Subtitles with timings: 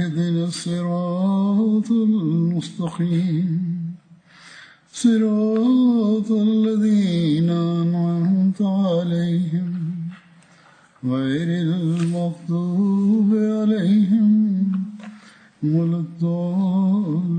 [0.00, 3.48] اهدنا الصراط المستقيم
[4.92, 9.68] صراط الذين أنعمت عليهم
[11.04, 14.30] غير المغضوب عليهم
[15.62, 17.36] ولا الضالين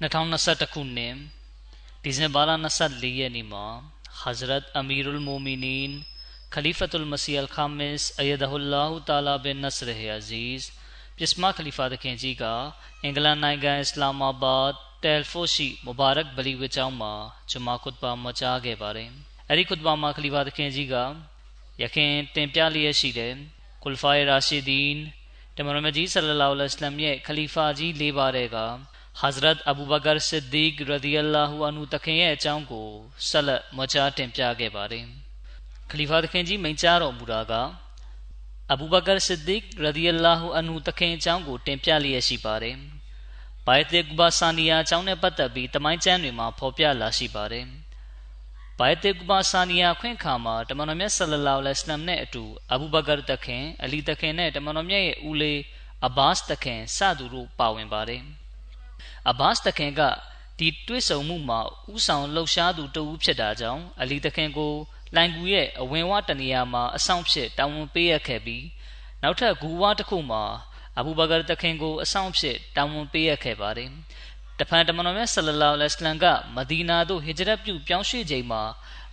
[0.00, 1.14] 2021ခုနှစ်
[2.02, 2.50] ဒီဇင်ဘာလ
[2.84, 3.66] 24ရက်နေ့မှာ
[4.20, 5.92] Hazrat Amirul Mominin
[6.55, 10.71] Khalifatul Masih Al Khamis Ayyadahullah Taala bin Nasr Aziz
[11.17, 12.43] ပစ္စမခလီဖာသခင်ကြီးက
[13.03, 14.71] အင်္ဂလန်နိုင်ငံအစ္စလာမာဘတ်
[15.03, 17.13] တယ်ဖိုရှိမူဘာရက်ဗလီဝကျောင်းမှာ
[17.51, 19.09] ဂျမာခွတ်ဘာမကြားခဲ့ပါတယ်။
[19.49, 20.95] အဲဒီခွတ်ဘာမှာခလီဖာသခင်ကြီးက
[21.81, 23.33] ယခင်တင်ပြလျက်ရှိတဲ့
[23.83, 24.97] ကုလ်ဖာရာရှိဒီန်
[25.55, 28.57] တမန်တော်မြတ်ကြီးဆလလောလ္လဟ်အလัยဟိဝါစလမ်ရဲ့ခလီဖာကြီး၄ပါးတဲ့က
[29.21, 32.89] Hazrat Abu Bakr Siddiq radiyallahu anhu တခင်ရဲ့အကြောင်းကို
[33.29, 35.07] ဆက်လက်မကြားတင်ပြခဲ့ပါတယ်။
[35.91, 37.53] ခလီဖာတခင်ကြီးမိန့်ကြားတော်မူတာက
[38.71, 42.75] အဘူဘကာဆစ်ဒီကရဒီအလာဟူအန်ဟူတခင်အကြောင်းကိုတင်ပြလျက်ရှိပါတယ်။
[43.65, 47.65] ဘိုင်တေကူဘာဆာနီယာအကြောင်းနဲ့ပတ်သက်ပြီးတမိုင်းကျမ်းတွေမှာဖော်ပြလာရှိပါတယ်။
[48.79, 52.43] ဘိုင်တေကူဘာဆာနီယာခွင့်ခါမှာတမန်တော်မြတ်ဆလလောလဟ်အလัยဟိဝါစလမ်နဲ့အတူ
[52.73, 55.59] အဘူဘကာတခင်အလီတခင်နဲ့တမန်တော်မြတ်ရဲ့ဦးလေး
[56.07, 58.21] အဘာစ်တခင်စသူတို့ပါဝင်ပါတယ်။
[59.29, 60.01] အဘာစ်တခင်က
[60.59, 61.59] ဒီတွေ့ဆုံမှုမှာ
[61.93, 64.73] ဥဆောင်လှုပ်ရှားသူတဦးဖြစ်တာကြောင့်အလီတခင်ကို
[65.15, 68.65] လိုင်ကူရဲ့အဝင်ဝတနေရာမှာအဆောင်ဖြစ်တာဝန်ပေးရခဲ့ပြီး
[69.21, 70.43] နောက်ထပ်ဂူဝါတစ်ခုမှာ
[70.97, 73.89] အဘူဘကာတခင်ကိုအဆောင်ဖြစ်တာဝန်ပေးရခဲ့ပါတယ်။
[74.59, 76.25] တဖန်တမန်တော်မြတ်ဆလလောလဟ်အလัยဟိဝါစလမ်က
[76.55, 78.61] မဒီနာသို့ဟစ်ဂျရတ်ပြုပြောင်းရွှေ့ချိန်မှာ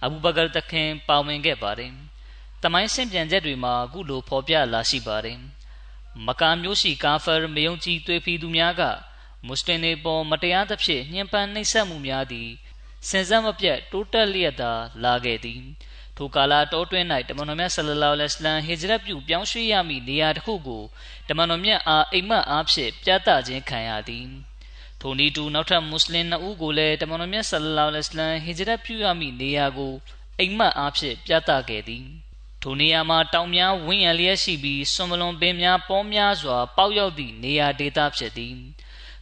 [0.05, 1.93] အဘူဘကာတခင်ပါဝင်ခဲ့ပါတယ်။
[2.63, 5.39] တမိုင်းဆင့်ပြန်ချက်တွေမှာအခုလိုဖော်ပြလာရှိပါတယ်။
[6.27, 8.83] မကာမျိုးရှိကာဖာမယုံကြည်သွေးဖီသူများက
[9.47, 12.49] မွတ်စလင်တွေပေါ်မတရားသဖြင့်ညှဉ်းပန်းနှိပ်စက်မှုများသည်
[13.09, 14.73] စင်စက်မပြတ်တိုးတက်လျက်သာ
[15.05, 15.63] လာခဲ့သည်
[16.17, 20.83] ထိုကာလတောတွင်း၌တမန်တော်မြတ်ဆလလောလဟ်အလัยဟိဝါစလမ်ဟစ်ဂျရတ်ပြုပြောင်းရွှေ့ရမည့်နေရာတစ်ခုကို
[21.29, 24.27] တမန်တော်မြတ်အားအိမ်မက်အားဖြင့်ပြသခြင်းခံရသည်
[25.01, 29.95] ထိုနည်းတူနောက်ထပ်မွတ်စလင်နှစ်ဦးကိုလည်းတမန်တော်မြတ်ဆလလောလဟ်အလัยဟိဝါစလမ်ဟစ်ဂျရတ်ပြုရမည့်နေရာကို
[30.39, 32.05] အိမ်မက်အားဖြင့်ပြသခဲ့သည်
[32.63, 38.55] ထိုနေရာမှာတောင်များဝင်းရလျက်ရှိပြီးဆွန်မလွန်ပင်များပေါများစွာ ပေါက်ရောက်သည့်နေရာဒေသဖြစ်သည်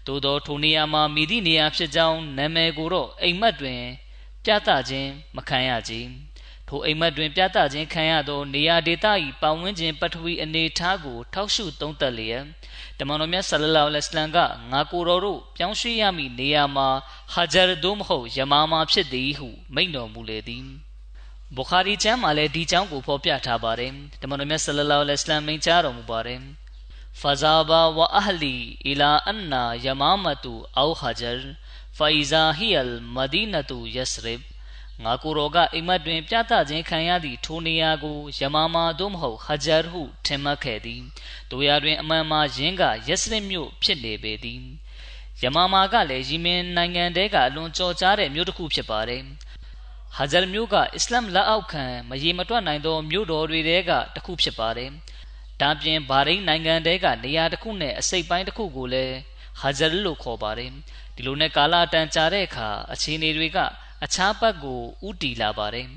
[0.07, 3.83] သို့သောထိုနေရာမှာမိသည့်နေရာဖြစ်ကြောင်းနာမည်ကိုတော့အိမ်မက်တွင်
[4.45, 5.95] ပြသခြင်းမခံရကြ
[6.73, 9.07] ထိုအိမ်မက်တွင်ပြသခြင်းခံရသော နေရာဒေသ၏
[9.41, 12.45] ပတ်ဝန်းကျင်ပထဝီအနေအထားကို ထောက်ရှုသုံးသပ်လျက်
[12.99, 14.39] တမန်တော်မြတ်ဆလလောလ္လဟ်အလัမ်က
[14.73, 16.89] ငါကိုယ်တော်တို့ပြောင်းရွှေ့ရမည့်နေရာမှာ
[17.33, 20.65] ဟာဂျာဒုမဟုတ်ယမာမာဖြစ်သည်ဟုမိန့်တော်မူလေသည်။
[21.57, 26.41] ဘူခါရီကျမ်းမှာလည်းဒီကြောင်းကိုဖော်ပြထားပါတယ်။တမန်တော်မြတ်ဆလလောလ္လဟ်အလัမ်မိန့်ကြားတော်မူပါတယ်။
[27.21, 28.57] ဖဇာဘာဝအဟလီ
[28.87, 31.33] အီလာအန်နာယမာမတူအောဟာဂျာ
[31.97, 34.41] ဖိုင်ဇာဟီအယ်မဒီနတူယသရစ်
[35.55, 41.03] ကအိမ်မက်တွင် ပြသခြင်းခံရသည့်ထိုနေရာကိုယမာမာသို့မဟုတ်ဟဂျာဟုထင်မှတ်ခဲ့သည်
[41.51, 44.63] တို့ရာတွင် အမှန်မှာယင်းကယက်စရစ်မြို့ဖြစ်နေပေသည်
[45.43, 49.23] ယမာမာကလည်းယီမင်နိုင်ငံတဲကအလွန်ကြော်ကြားတဲ့မြို့တစ်ခုဖြစ်ပါတယ်
[50.17, 54.91] ဟဂျာမြို့ကအစ္စလာမ်လက်အောက်ခံမရေမတွက်နိုင်သောမြို့တော်တွေတဲကတစ်ခုဖြစ်ပါတယ်
[55.61, 59.17] ဒါပြင်ဘာရိန်းနိုင်ငံတဲကနေရာတစ်ခုနဲ့အစိပ်ပိုင်းတစ်ခုကိုလည်း
[59.61, 60.71] ဟာဂျာလို့ခေါ်ပါတယ်
[61.15, 63.59] ဒီလိုနဲ့ကာလာတန်ကြာတဲ့အခါအခြေအနေတွေက
[64.05, 65.89] အခြားဘက်ကိုဥတီလာပါတယ်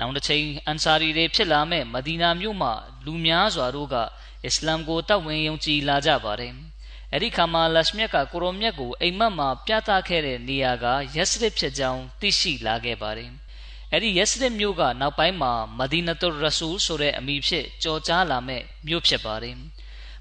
[0.00, 2.72] နောက်တစ်ချိန်အန်ဆာရီတွေဖြစ်လာမဲ့မဒီနာမြို့မှာ
[3.04, 3.96] လူများစွာတို့က
[4.44, 6.54] အစ္စလာမ်ကိုတတ်ဝင်ယုံကြည်လာကြပါတယ်
[7.12, 13.30] အဲ့ဒီခါမှာလရှမြတ်ကကိုရိုမြတ်ကိုအိမ်မက်မှာပြသခဲ့တဲ့နေရာကယက်စရစ်ဖြစ်ကြောင်းသိရှိလာခဲ့ပါတယ်
[13.92, 19.56] အဲ့ဒီယက်စရစ်မြို့ကနောက်ပိုင်းမှာမဒီနတုရဆူလ်ဆိုတဲ့အမည်ဖြင့်ကြော်ကြားလာမဲ့မြို့ဖြစ်ပါတယ်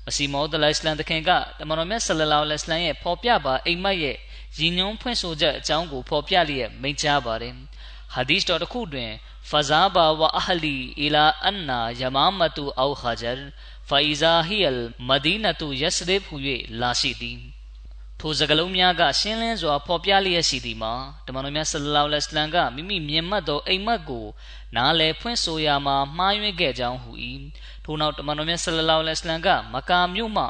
[0.10, 1.30] မစီမောဒလိုင်စလန်တခင်က
[1.60, 4.18] တမန်တော်မြတ်ဆလလောလစ်လန်ရဲ့ပေါ်ပြပါအိမ်မက်ရဲ့
[4.58, 7.54] ရည်ညွှန်းဖွင့်ဆိုချက်အကြောင်းကိုပေါ်ပြလျက်မိန့်ကြားပါတယ်။
[8.14, 9.12] ဟာဒီသ်တော်တစ်ခုတွင်
[9.50, 13.32] ဖဇာဘာဝအဟလီအီလာအန်နာယမာမတူအောခါဂျာ
[13.88, 14.78] ဖိုင်ဇာဟီအယ်
[15.08, 16.36] မဒီနာတူယက်စရစ်ဟူ၍
[16.80, 17.40] လာရှိသည်။
[18.22, 20.94] ထိုစကလုံးများကရှင်းလင်းစွာဖော်ပြလျက်ရှိသည်မှာ
[21.26, 24.26] တမန်တော်မြတ်ဆလလောလဟ်အလัยဟ်ကမိမိမြင်မှတ်သောအိမ်မက်ကို
[24.76, 27.12] နားလည်ဖွင့်ဆိုရာမှာမှားယွင်းခဲ့ကြောင်းဟူ၏
[27.86, 30.46] ထို့နောက်တမန်တော်မြတ်ဆလလောလဟ်အလัยဟ်ကမကာမြို့မှ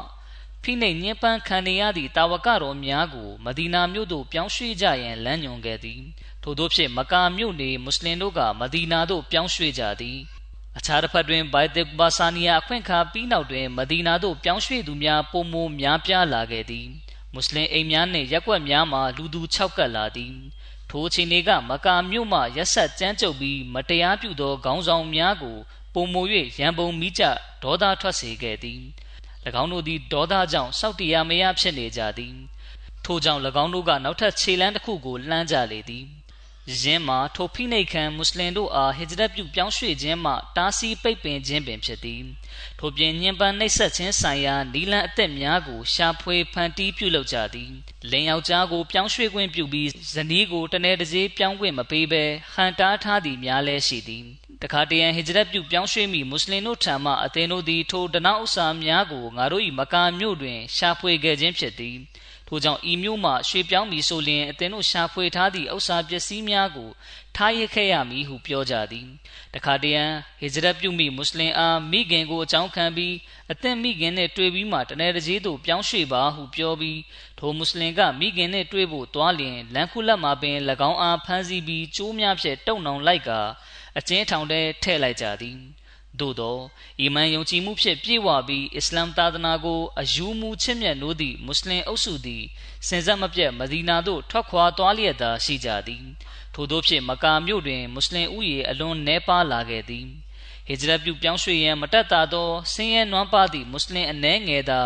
[0.62, 6.00] ဖိနှိပ်ညှဉ်းပန်းခံနေရသည့်တာဝကတော်များကိုမဒီနာမြို့သို့ပြောင်းရွှေ့ကြရန်လမ်းညွှန်ခဲ့သည်
[6.42, 10.18] ထို့သောဖြင့်မကာမြို့နေမွတ်စလင်တို့ကမဒီနာသို့ပြောင်းရွှေ့ကြသည်
[10.78, 16.88] အခြားတစ်ဖက်တွင်ဘိုင်တက်ဘာဆာနီယာအခွင့်အခါပြီးနောက်တွင်မဒီနာသို့ပြောင်းရွှေ့သူများပုံမများပြားလာခဲ့သည်
[17.32, 20.34] မွတ်စလင်အိမ်များနှင့်ရက်ွက်များမှာလူသူ၆ကပ်လာသည်
[20.90, 25.56] ထိုအချိန်တွေကမကာမြို့မှရက်ဆက်ကြမ်းကြုတ်ပြီးမတရားပြုသောခေါင်းဆောင်များကို
[25.94, 26.16] ပုံမ၍
[26.58, 27.22] ရန်ပုံမိကြ
[27.62, 28.80] ဒေါသထွက်စေခဲ့သည်၎
[29.62, 32.34] င်းတို့သည်ဒေါသကြောင့်စောက်တရားမရဖြစ်နေကြသည်
[33.04, 36.04] ထို့ကြောင့်၎င်းတို့ကနောက်ထပ်ခြေလမ်းတစ်ခုကိုလှမ်းကြလေသည်
[36.82, 42.22] ယင်းမှာထိုဖိနှိတ်ခံမွတ်စလင်တို့အားဟစ်ဂျရတ်ပြုပြောင်းရွှေ့ခြင်းမှတားဆီးပိတ်ပင်ခြင်းပင်ဖြစ်သည်
[42.78, 47.70] ထို့ပြင်ညှဉ်းပန်းနှိပ်စက်ခြင်းဆိုင်ရာနီလန်အသက်များကိုရှာဖွေဖန်တီးပြုလုပ်ကြသည်
[48.10, 52.24] လင်ယောက်ျားကိုပြောင်းရွှေ့ခွင့်ပြုပြီးဇနီးကိုတနေ့တစ်စေးပြောင်းခွင့်မပေးဘဲ
[52.54, 54.24] ဟန်တားထားသည်များလည်းရှိသည်
[54.62, 61.96] တခါတရံဟစ်ဂျရတ်ပြုပြောင်းရွှေ့မိမွတ်စလင်တို့ထံမှအသင်တို့သည်ထိုဒနာဥစ္စာများကိုငါတို့၏မကာမြို့တွင်ရှာဖွေခဲ့ခြင်းဖြစ်သည်
[62.52, 66.90] ထို့ကြောင့်ဤမျိုးမှရွှေပြောင်းမည်ဆိုလျင်အသင်တို့ရှာဖွေထားသည့်ဥစ္စာပစ္စည်းများကို
[67.36, 69.08] ထားရခဲ့ရမည်ဟုပြောကြသည်
[69.54, 70.04] တခါတရံ
[70.40, 73.14] ဟစ်ဂျရတ်ပြုမိမွတ်စလင်အားမိခင်ကိုအကြောင်းခံပြီး
[73.52, 77.00] အသင်မိခင်နှင့်တွေ့ပြီးမှတနေ့တကြီးသို့ပြောင်းရွှေ့ပါဟုပြောပြီး
[77.38, 80.56] ထိုမွတ်စလင်ကမိခင်နှင့်တွေ့ဖို့တွားလျင်လန်ခုလက်မှာပင်၎
[80.90, 83.40] င်းအားဖမ်းဆီးပြီးကျိုးများဖြင့်တုံနှောင်လိုက်ကာ
[83.98, 85.58] အကျဉ်းထောင်ထဲထည့်လိုက်ကြသည်
[86.18, 86.58] သို့သော
[87.00, 92.44] အီမန်ယုံကြည်မှုဖြင့်ပြည့်ဝပြီးအစ္စလာမ်သာသနာကိုအယူမူချစ်မြတ်နိုးသည့်မွတ်စလင်အုပ်စုသည်
[92.86, 96.04] စင်စက်မပြတ်မဒီနာသို့ထွက်ခွာသွားလျက်သာရှိကြသည်
[96.54, 100.06] ထို့သောဖြင့်မကာမြို့တွင်မွတ်စလင်ဥယေအလွန်နှဲပါလာခဲ့သည်
[100.66, 104.80] ဟစ်ဂျရတ်ပြုပြောင်းရွှေ့ရန်မတက်တာသောဆင်းရဲနွမ်းပါသည့်မွတ်စလင်အနှဲငယ်သာ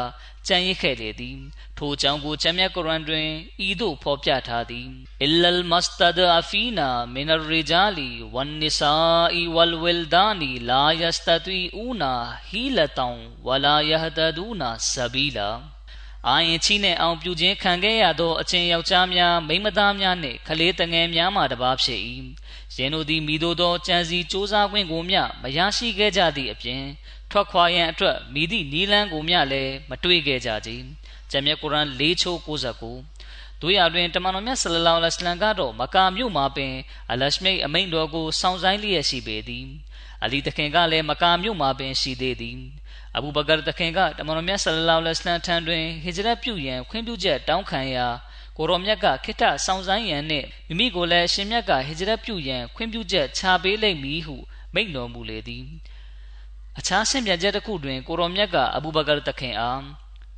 [0.48, 1.38] ကြံရစ်ခဲ့လေသည်
[1.78, 3.28] ထိုအကြောင်းကိုချမ်းမြတ်ကုရ်အန်တွင်
[3.68, 4.88] ဤသို့ဖော်ပြထားသည်
[5.24, 8.94] အလလ်မစတဒအဖီနာမင်ရရီဂျာလီဝန်နိဆာ
[9.34, 12.12] အီဝလ်ဝလ်ဒါနီလာယစတတီအူနာ
[12.48, 15.50] ဟီလတောင်ဝလာယဟဒဒူနာဆဘီလာ
[16.28, 22.00] အာရင်ချီနဲ့အောင်ပြူခြင်းခံခဲ့ရသောအချင်းယောက်ျားများမိန်းမသားများနှင့်ကလေးတငယ်များမှတပါဖြစ်၏
[22.76, 26.82] ယင်းတို့သည်မိတို့သောကြံစီစ조사ခွင့်ကိုမျှမရရှိခဲ့ကြသည့်အပြင်
[27.36, 30.70] ထွက်ခွာရန်အတွက်မိသည့်နီလန်းကိုမျှလည်းမတွေ့ခဲ့ကြကြ။
[31.30, 36.74] ဂျမ်မြတ်ကုရ်အာန်၄ချိုး69တို့ရတွင်တမန်တော်မြတ်ဆလလောလဟ်အလัยဟ်ကတော့မကာမြို့မှာပင်
[37.10, 39.66] အလရှမိတ်အမိန်တော်ကိုစောင့်ဆိုင်လျက်ရှိပေသည်။
[40.24, 42.58] အလီတခင်ကလည်းမကာမြို့မှာပင်ရှိသေးသည်။
[43.16, 48.06] အဘူဘကာတခင်ကတမန်တော်မြတ်ဆလလောလဟ်အလัยဟ်ထံတွင်ဟစ်ဂျရတ်ပြုရန်ခွင့်ပြုချက်တောင်းခံရာ
[48.56, 54.36] ကိုရောမြတ်ကခိတစောင့်ဆိုင်ရန်နှင့်မိမိကိုလည်းရှင်မြတ်ကဟစ်ဂျရတ်ပြုရန်ခွင့်ပြုချက်ချပေးလိမ့်မည်ဟု
[54.74, 55.64] မိန့်တော်မူလေသည်။
[56.78, 59.82] အခြားဆင့်ပြန်ချက်တစ်ခုတွင်ကိုရောမြတ်ကအဘူဘကာတခင်အား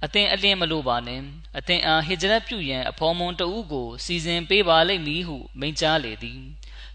[0.05, 1.21] အသင်အလင်းမလို့ပါနဲ့
[1.59, 6.41] အသင်အားဟစ်ဂျရတ်ပြုရန်အဖော်မွန်တဦးကိုစီစဉ်ပေးပါလိမ့်မည်ဟုမိန့်ကြားလေသည်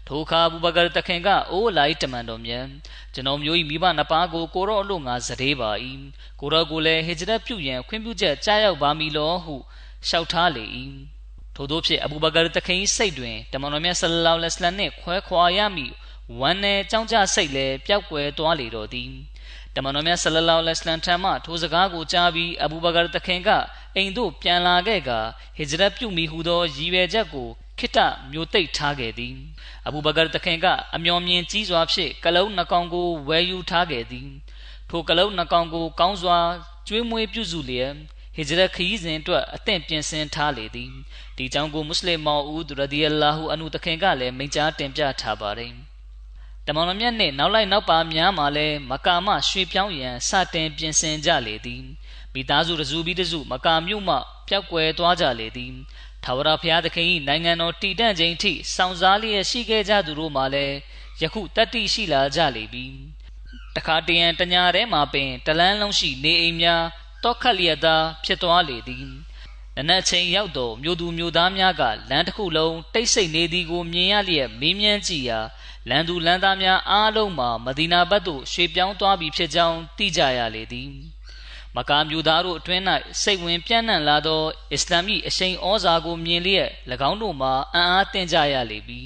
[0.06, 2.64] ထိုအခါအဘူဘကာတခင်ကအိုးလိုက်တမန်တော်မြတ်
[3.14, 5.70] ကျွန်တော်မျိုး၏မိဘနှစ်ပါးကိုကိုရောအလို့ငါစတဲ့ပါ၏
[6.40, 9.56] ကိုရောကိုလည်းဟစ်ဂျရတ်ပြုရန်ခွင့်ပြုချက်ကြားရောက်ပါမည်လောဟု
[10.06, 10.64] လျှောက်ထားလေ၏
[11.56, 15.92] ထို့သောဖြင့်အဘူဘကာတခင်စိတ်တွင်တမန်တော်မြတ်ဆလလောလဟ်အလัยဟ်နှင့်ခွဲခွာရမည်
[16.40, 19.12] ဝမ်းနဲ့ကြောင်းကြစိတ်လည်းပျောက်ကွယ်သွားလေတော့သည်
[19.76, 23.48] တမန်တော်မြတ်ဆလလောလဟ်အလัยဟ်ထံမှထိုစကားကိုကြားပြီးအဘူဘကာတခင်က
[23.96, 25.10] အိမ်သို့ပြန်လာခဲ့က
[25.56, 27.98] ဟစ်ဂျရတ်ပြုမိဟုသောရည်ရွယ်ချက်ကိုခိတ
[28.32, 29.34] မျိုးသိပ်ထားခဲ့သည်
[29.86, 34.28] အဘူဘကာတခင်ကအမျော်မြင်ကြီးစွာဖြင့်ကလုံးနှကောင်ကိုဝယ်ယူထားခဲ့သည်
[34.90, 36.38] ထိုကလုံးနှကောင်ကိုကောင်းစွာ
[36.88, 37.92] ကျွေးမွေးပြုစုလျက်
[38.36, 40.92] ဟစ်ဂျရတ်ခရီးစဉ်အတွက်အသင့်ပြင်ဆင်ထားလေသည်
[41.36, 45.91] ဒီကြောင့်ကိုမွတ်စလင်မောင်ဦးရဒီအလာဟူအနုတခင်ကလည်းမိန့်ကြားတင်ပြထားပါတယ်
[46.66, 51.82] တမန်တော်မြတ်နှင့်နောက်လိုက်နောက်ပါများမှလည်းမကာမရွှေပြောင်းရန်စတင်ပြင်ဆင်ကြလေသည်
[52.32, 54.16] မိသားစုတစုပြီးတစုမကာမြို့မှ
[54.48, 55.72] ပျောက်ကွယ်သွားကြလေသည်
[56.24, 60.76] ထာဝရဘုရားသခင်၏နိုင်ငံတော်တည်တံ့ခြင်းထိစောင့်စားလျက်ရှိခဲ့ကြသူတို့မှလည်း
[61.20, 62.86] ယခုတတိရှိလာကြလေပြီ
[63.76, 66.84] တခါတရံတညာထဲမှာပင်တလန်းလုံးရှိနေအိမ်များ
[67.24, 69.06] တောခတ်လျက်သာဖြစ်သွားလေသည်
[69.76, 75.40] နနက်ချိန်ရောက်တော့မြို့သူမြို့သားများကလမ်းတစ်ခုလုံးတိတ်ဆိတ်နေသည်ကိုမြင်ရလျက်မေးမြန်းကြည့်ရာ
[75.88, 80.90] လန်သူလန်သားများအားလုံးမှာမဒီနာဘတ်သို့ရွှေ့ပြောင်းသွားပြီဖြစ်ကြောင်းသိကြရလေသည်
[81.76, 82.82] မကာမျိုးသားတို့အတွင်း၌
[83.22, 86.68] စိတ်ဝင်ပြန့်နှံ့လာသောအစ္စလာမ်၏အရှိန်ဩဇာကိုမြင်လျက်၎
[87.10, 89.00] င်းတို့မှာအံ့အားသင့်ကြရလေပြီ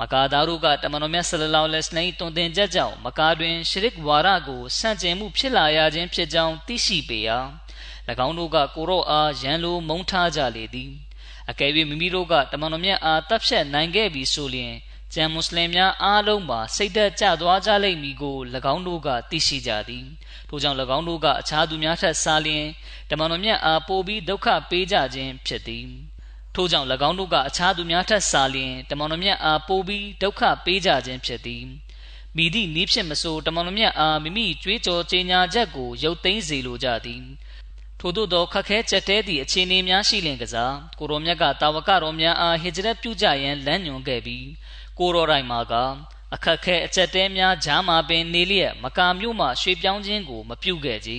[0.00, 7.38] မကာသားတို့ကတမန်တော်မြတ်ဆလလောလဟ်အလိုင်းတွင်တင်ချက်ကြောင့်မကာတွင်ရှရစ်ဝါရကိုဆန့်ကျင်မှုဖြစ်လာရခြင်းဖြစ်ကြောင်းသိရှိပေရာ၎
[8.26, 10.90] င်းတို့ကကိုရော့အားရန်လိုမုန်းထားကြလေသည်
[11.50, 14.74] အကယ်၍မိမိတို့ကတမန်တော်မြတ်အားတပ်ဖြတ်နိုင်ခဲ့ပြီဆိုလျှင်
[15.14, 18.36] ကျန်မွတ်စလင်များအားလုံးမှာစိတ်သက်ကြသွားကြလိမ့်မည်ကို၎
[18.74, 20.06] င်းတို့ကသိရှိကြသည်
[20.48, 22.64] ထို့ကြောင့်၎င်းတို့ကအခြားသူများထက်စားလျင်
[23.10, 25.86] တမန်တော်မြတ်အားပိုပြီးဒုက္ခပေးကြခြင်းဖြစ်သည်
[26.54, 31.64] ထို့ကြောင့်၎င်းတို့ကအခြားသူများထက်စားလျင်တမန်တော်မြတ်အားပိုပြီးဒုက္ခပေးကြခြင်းဖြစ်သည်
[32.36, 37.22] မိသည့်နည်းဖြင့်မဆိုတမန်တော်မြတ်အားမိမိကြွေးကြော်ကြေညာချက်ကိုရုပ်သိမ်းစေလိုကြသည်
[38.00, 44.46] ထို့သောသောခက်ခဲကြက်တဲသည့်အခြေအနေများရှိလင်ကစားကိုရောမြတ်ကတာဝကတော်များအားဟိဂျရတ်ပြုကြရန်လမ်းညွှန်ခဲ့ပြီး
[44.98, 45.74] ကိုရောတိုင်းမှာက
[46.34, 51.10] အခက်ခဲအချက်တဲများဂျားမှာပင်နေလျက်မကာမြို့မှရွှေပြောင်းခြင်းကိုမပြုခဲ့ကြ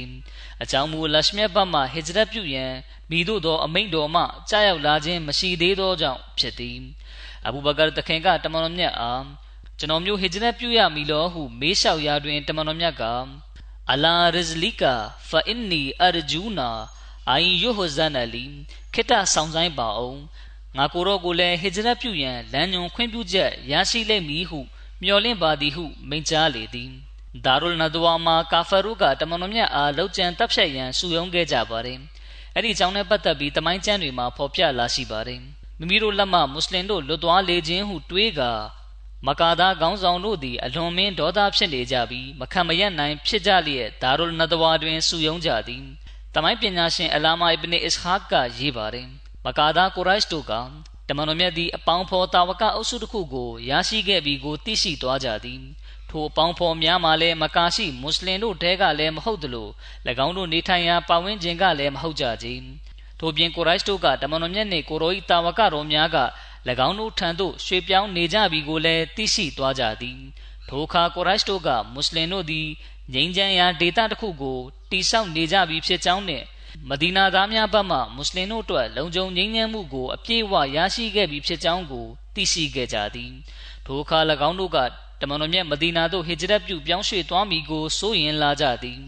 [0.62, 2.74] အကြောင်းမူလရှမြတ်ဘတ်မှဟိဂျရတ်ပြုရန်
[3.10, 6.78] မိတို့သောအမိန့်တော်မှကြားရောက်လာခြင်းမရှိသေးသောကြောင့်ဖြစ်သည်
[7.46, 9.24] အဘူဘကာတခင်ကတမန်တော်မြတ်အား
[9.80, 13.04] ကျွန်တော်မျိုးဟိဂျရတ်ပြုရမည်လောဟုမေးလျှောက်ရာတွင်တမန်တော်မြတ်က
[13.92, 14.94] အလာရဇလီကာ
[15.30, 16.70] ဖအင်နီအရဂျူနာ
[17.30, 18.44] အိုင်ယုဟဇန်အလီ
[18.94, 20.20] ခိတဆောင်ဆိုင်ပါအောင်
[20.78, 24.60] ငါကိုတော့ကိုလည်းဟိဂျရတ်ပြုရန်လမ်းညွန်ခွင့်ပြုချက်ရရှိလိမ့်မည်ဟု
[25.02, 26.90] မျှော်လင့်ပါသည်ဟုမိန့်ကြားလေသည်
[27.46, 32.00] ဒါရုလ်နဒဝါမှာကာဖရုကတမန်တော်မြတ်အားလောက်ကျန်တပ်ဖြတ်ရန်စုယုံခဲ့ကြပါတယ်
[32.56, 35.42] အဲ့ဒီအကြောင်းနဲ့ပတ်သက်ပြီးတမိုင်းကျမ်းတွေမှာဖော်ပြလာရှိပါတယ်
[35.80, 38.52] မိမိတို့လက်မှမွတ်စလင်တို့လွတ်သွားလေခြင်းဟုတွေးကာ
[39.28, 45.84] မကာဒါခေါင်းဆောင်တို့သည်အလွန်မင်းဒေါသဖြစ်နေကြပြီးမခံမရနိုင်ဖြစ်ကြလျက်ဒါရုလ်နဒဝါတွင်စုယုံကြသည်
[46.36, 49.08] တမိုင်းပညာရှင်အလာမာအစ်ဘ်နေအစ်ဟာကရေးပါတယ်
[49.50, 50.54] မကာဒါကိုရိုက်တို့က
[51.08, 55.62] တမန်တော်မြတ်သည်အပေါင်းဖော်တာဝကအုပ်စုတစ်ခုကိုရရှိခဲ့ပြီးကိုသိရှိသွားကြသည်
[56.10, 59.70] ထိုအပေါင်းဖော်များမှလည်းမကာရှိမွတ်စလင်တို့တဲကလည်းမဟုတ်သလို၎
[60.26, 62.48] င်းတို့နေထိုင်ရာပတ်ဝန်းကျင်ကလည်းမဟုတ်ကြကြ
[63.20, 66.18] ထို့ပြင်ကိုရိုက်တို့ကတမန်တော်မြတ်နှင့်ကိုရိုဤတာဝကတော်များက၎
[66.88, 70.20] င်းတို့ထံသို့ရွှေ့ပြောင်းနေကြပြီကိုလည်းသိရှိသွားကြသည်
[70.70, 72.68] ထိုအခါကိုရိုက်တို့ကမွတ်စလင်တို့သည်
[73.14, 74.60] ငြိမ်းချမ်းရာဒေသတစ်ခုကို
[74.92, 76.44] တိဆောက်နေကြပြီဖြစ်ကြောင်းနဲ့
[76.90, 82.06] မဒီနာသားများဘက်မှမွတ်စလင်တို့အတွက်လုံခြုံငြိမ်းချမ်းမှုကိုအပြည့်အဝရရှိခဲ့ပြီဖြစ်ကြောင်းကို
[82.36, 83.32] သိရှိခဲ့ကြသည်
[83.86, 84.78] ထိုအခါ၎င်းတို့က
[85.22, 89.00] တမန်တော်မြတ်မဒီနာသို့ဟစ်ဂျရတ်ပြုပြောင်းရွှေ့သွားမည်ကိုစိုးရင်လာကြသည်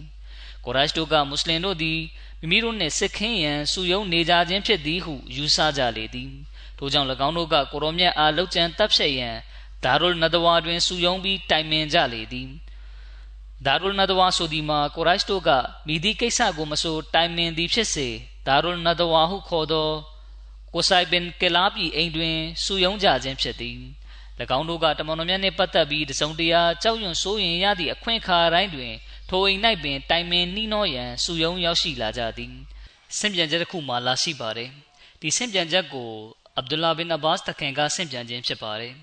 [0.65, 1.99] ကိုရိုက်တို့ကမွတ်စလင်တို့သည်
[2.39, 6.31] မိမိတို့နှင့်စစ်ခင်းရန်စုယုံနေကြခြင်းဖြစ်သည်ဟုယူဆကြလေသည်
[6.77, 9.35] ထို့ကြောင့်၎င်းတို့ကကိုရောမြတ်အားလောက်ကျန်တပ်ဖြတ်ရန်
[9.83, 12.49] ဒါရုလ်နဒဝါတွင်စုယုံပြီးတိုင်ပင်ကြလေသည်
[13.65, 15.49] ဒါရုလ်နဒဝါဆိုဒီမှာကိုရိုက်တို့က
[15.87, 18.07] မိဒီကိစ္စကိုမဆိုတိုင်ပင်သည်ဖြစ်စေ
[18.47, 19.89] ဒါရုလ်နဒဝါဟုခေါ်သော
[20.73, 23.79] ကိုဆိုင်ဘင်ကလာပီအိမ်တွင်စုယုံကြခြင်းဖြစ်သည်၎
[24.57, 28.93] င်းတို့ကတမန်တော်မြတ်နှင့်ပတ်သက်ပြီးတစုံတရာကြောက်ရွံ့စိုးရင်ရသည့်အခွင့်အခါတိုင်းတွင်
[29.29, 32.53] ထိုအိမ်၌ပင်တိုင်ပင်နှီးနှောရန်စုယုံရောက်ရှိလာကြသည်
[33.17, 34.69] ဆင့်ပြန်ချက်တစ်ခုမှလာရှိပါတယ်
[35.21, 36.09] ဒီဆင့်ပြန်ချက်ကို
[36.57, 38.93] အဗ်ဒူလာဘင်အဘာစ်တခင်ကဆင့်ပြန်ခြင်းဖြစ်ပါတယ်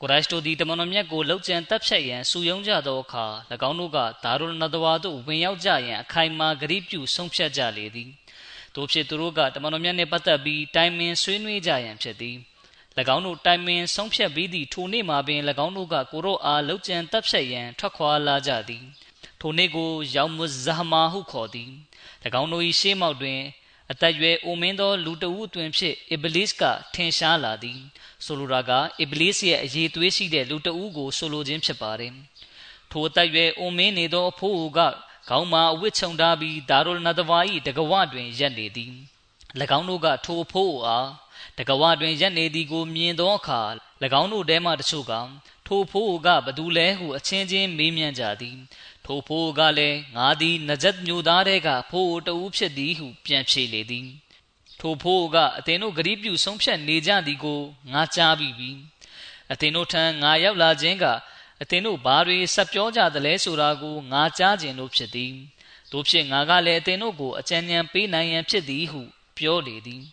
[0.00, 3.26] ကိုရိုက်တို့သည်တမန်တော်မြတ်ကိုလှုပ်ကြံတပ်ဖြတ်ရန်စုယုံကြသောအခါ၎
[3.68, 8.10] င်းတို့ကဒါရုလ်နဒဝါသို့ဝင်ရောက်ကြရန်အခိုင်အမာဂရိပြုဆုံးဖြတ်ကြလေသည်
[8.74, 12.36] တို့ဖြစ်သူတို့ကတမန်တော်မြတ်နှင့်ပတ်သက်ပြီးတိုင်ပင်ဆွေးနွေးကြရန်ဖြစ်သည်၎
[13.14, 18.84] င်းတို့တိုင်ပင်ဆုံးဖြတ်ပြီးသည့်ထိုနေ့မှာပင်၎င်းတို့ကကိုရောအားလှုပ်ကြံတပ်ဖြတ်ရန်ထွက်ခွာလာကြသည်
[19.40, 21.70] ထိုနေ့ကိုယောင်မုဇဟမာဟုခေါ်သည်၎
[22.40, 23.40] င်းတို့၏ရှေးမောက်တွင်
[23.92, 26.62] အသက်ရွယ်အိုမင်းသောလူတဦးအတွင်ဖြင့်အီဘလစ်က
[26.94, 27.80] ထင်ရှားလာသည်
[28.24, 32.12] ဆိုလိုတာကအီဘလစ်ရဲ့အရေးသွေးရှိတဲ့လူတဦးကိုဆိုလိုခြင်းဖြစ်ပါတယ်
[32.90, 34.80] ထိုအသက်ရွယ်အိုမင်းနေသောအဖိုးက
[35.28, 38.94] ခေါင်းမှာအဝတ်ချုံထားပြီးဒါရုလ်နဒဝါ၏တကဝတွင်ရက်နေသည်၎
[39.78, 41.08] င်းတို့ကထိုအဖိုးအား
[41.58, 43.60] တကဝတွင်ရက်နေသည်ကိုမြင်သောအခါ၎
[44.20, 45.12] င်းတို့ထဲမှတချို့က
[45.66, 48.56] ထိုဖိုးကဘသူလဲဟုအချင်းချင်းမေးမြန်းကြသည်
[49.06, 54.08] ထိုဖိုးကလည်းငါသည်နဂျတ်မျိုးသားတဲ့ကဖိုးတဦးဖြစ်သည်ဟုပြန်ဖြေလေသည်
[54.80, 57.60] ထိုဖိုးကအသင်တို့ဂရိပြုဆုံးဖြတ်နေကြသည်ကို
[57.92, 58.70] ငါကြားပြီးပြီ
[59.52, 61.04] အသင်တို့ထံငါရောက်လာခြင်းက
[61.62, 65.32] အသင်တို့ဘာတွေဆက်ပြောကြသလဲဆိုတာကိုငါကြားခြင်းလို့ဖြစ်သည်
[65.92, 69.00] တို့ဖြစ်ငါကလည်းအသင်တို့ကိုအကြံဉာဏ်ပေးနိုင်ရန်ဖြစ်သည်ဟု
[69.38, 70.04] ပြောလေသည်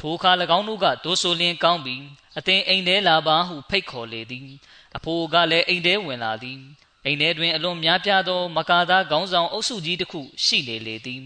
[0.00, 2.02] ထိုအခါ၎င်းတို့ကဒိုဆိုလင်းကောင်းပြီး
[2.38, 4.48] အသင်အိမ်ထဲလာပါဟုဖိတ်ခေါ်လေသည်
[4.96, 6.60] အဖိုးကလည်းအိမ်ထဲဝင်လာသည်
[7.04, 11.22] အိမ်ထဲတွင်အလွန်များပြားသော မကာသားခေါင်းဆောင်အုပ်စုကြီးတစ်ခုရှိနေလေသည်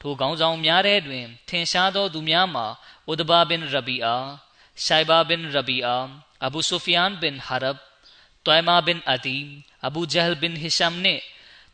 [0.00, 2.66] ထိုခေါင်းဆောင်များထဲတွင် ထင်ရှားသောသူများမှာ
[3.10, 4.16] ဥဒဘာဘင်ရဘီအာ
[4.84, 5.96] ရှိုင်ဘာဘင်ရဘီအာ
[6.44, 7.78] အဘူဆူဖီယန်ဘင်ဟာရဘ်
[8.44, 9.36] တွိုင်မာဘင်အဒီ
[9.86, 11.22] အဘူဂျဟ်ဘင်ဟီရှမ်နှင့်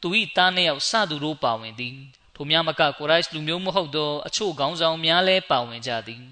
[0.00, 1.96] သူ၏သားနှစ်ယောက်စသူတို့ပါဝင်သည်
[2.34, 6.22] ထိုများမကကိုရိုက်လူမျိုးမဟုတ်သောအချို့ခေါင်းဆောင်များလည်းပါဝင်ကြသည်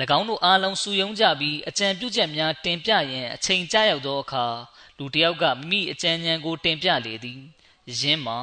[0.18, 4.46] ၎င်းတို့အားလုံးစုယုံကြပြီးအကြံပြုချက်များတင်ပြရန်အချိန်ကြာရောက်သောအခါ
[4.98, 7.40] လူတစ်ယောက်ကမိမိအကြံဉာဏ်ကိုတင်ပြလေသည်
[8.00, 8.38] ယင်းမှာ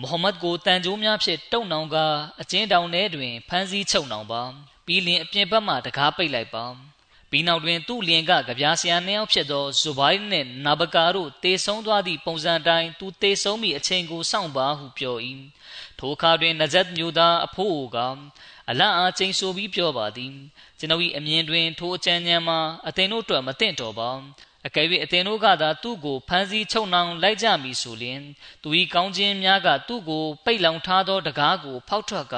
[0.00, 1.96] မုဟမ္မဒ်ကိုတန်ကြိုးများဖြင့်တုံနှောင်က
[2.40, 4.42] အကျဉ်းတောင်ထဲတွင်ဖမ်းဆီးချုပ်နှောင်ပါ
[4.86, 6.72] ပြီးလင်အပြင်ဘက်မှတကားပိတ်လိုက်ပါပ
[7.30, 15.16] ပြီးနောက်တွင်သူ့လျင်ကကြပြားဆရာနှစ်ယောက်ဖြစ်သောဇူဘိုင်းနှင့်နာဘကာတို့တေဆုံးသွားသည့်ပုံစံတိုင်းသူတေဆုံးမိအချိန်ကိုစောင့်ပါဟုပြော၏
[15.98, 17.98] ထိုအခါတွင်နဇတ်မျိုးသားအဖိုးက
[18.70, 20.32] အလတ်အားချိန်ဆိုပြီးပြောပါသည်
[20.78, 22.58] ကျွန်ုပ်၏အမြင်တွင်ထိုအကြံဉာဏ်မှာ
[22.88, 24.10] အသင်တို့အတွက်မသင့်တော်ပါ
[24.66, 28.20] အကယ်၍အသင်တို့ကသာသူ့ကိုဖမ်းဆီးချုပ်နှောင်လိုက်ကြမည်ဆိုလျှင်
[28.62, 32.36] သူ၏ကောင်းခြင်းများကသူ့ကိုပိတ်လောင်ထားသောတကားကိုဖောက်ထွက်က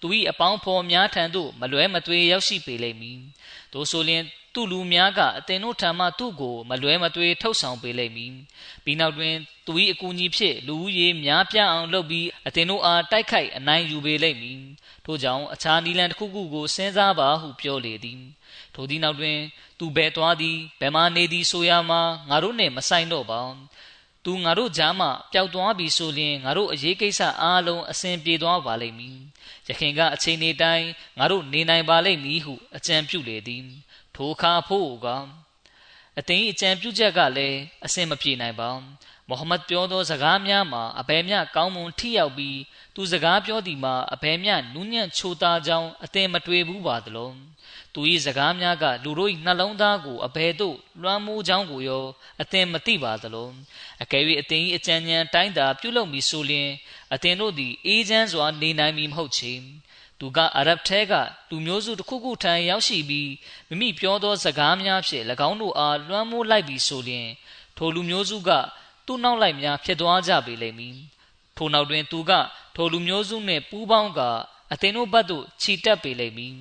[0.00, 3.18] သူ၏အပေါင်းဖော်များထံသို့မလွဲမသွေရောက်ရှိပေလိမ့်မည်။
[3.72, 8.32] သို့ဆိုလျှင်သူ့လူများကအသင်တို့ထံမှသူ့ကိုမလွဲမသွေထုတ်ဆောင်ပေးလိမ့်မည်။
[8.84, 9.34] ပြီးနောက်တွင်
[9.66, 14.60] သူ၏အကူအညီဖြင့်လူဦးရေများပြားအောင်လုပ်ပြီးအသင်တို့အားတိုက်ခိုက်အနိုင်ယူပေးလိမ့်မည်။
[15.04, 18.20] ထို့ကြောင့်အခြားနီလန်တစ်ခုခုကိုစဉ်းစားပါဟုပြောလေသည်။
[18.74, 19.38] ထိုသည့်နောက်တွင်
[19.78, 23.40] သူဘယ်သွားသည်ဘယ်မှနေသည်ဆိုရမှာငါတို့နှင့်မဆိုင်တော့ပါ
[24.24, 29.18] သူငါတို့ကြားမှပျောက်သွားပြီဆိုရင်ငါတို့အရေးကိစ္စအားလုံးအစဉ်ပြေသွားပါလိမ့်မည်
[29.68, 33.64] ရခင်ကအချိန်ဒီတိုင်းငါတို့နေနိုင်ပါလိမ့်မည်ဟုအကြံပြုလေသည်
[34.14, 35.06] ထိုအခါဖို့က
[36.18, 38.70] အသိအကြံပြုချက်ကလည်းအစင်မပြေနိုင်ပါ
[39.28, 42.58] မုဟမ္မဒ်ပြောသောစကားများမှာအဘယ်မျှကောင်းမွန်ထိရောက်ပြီး
[42.94, 47.36] သူစကားပြောသည်မှာအဘယ်မျှနူးညံ့ချိုသားကြောင်းအသင်မတွေ့ဘူးပါသလုံး
[47.96, 52.04] သူ၏စကားများကလူတို့၏နှလုံးသားကိုအဘယ်သို့လွှမ်းမိုးကြောင်းကိုရော
[52.42, 53.54] အသင်မသိပါသလုံး
[54.02, 56.70] အကယ်၍အသင်၏အကြံဉာဏ်တိုင်းသာပြုလုပ်မည်ဆိုလျှင်
[57.14, 59.52] အသင်တို့သည်အေးချမ်းစွာနေနိုင်မည်မဟုတ်ချေ
[60.20, 61.12] သူကအရဗ်ထဲက
[61.50, 63.30] လူမျိုးစုတစ်ခုခုထံရောက်ရှိပြီး
[63.68, 67.28] မိမိပြောသောစကားများဖြင့်၎င်းတို့အားလွှမ်းမိုးလိုက်ပြီးဆိုလျှင်
[67.76, 68.50] ထိုလူမျိုးစုက
[69.06, 70.96] သူ့နောက်လိုက်များဖြစ်သွားကြပေလိမ့်မည်
[71.56, 72.32] ထိုနောက်တွင်သူက
[72.76, 74.20] ထိုလူမျိုးစုနှင့်ပူးပေါင်းက
[74.72, 76.56] အသင်တို့ဘက်သို့ခြိတက်ပေလိမ့်မည်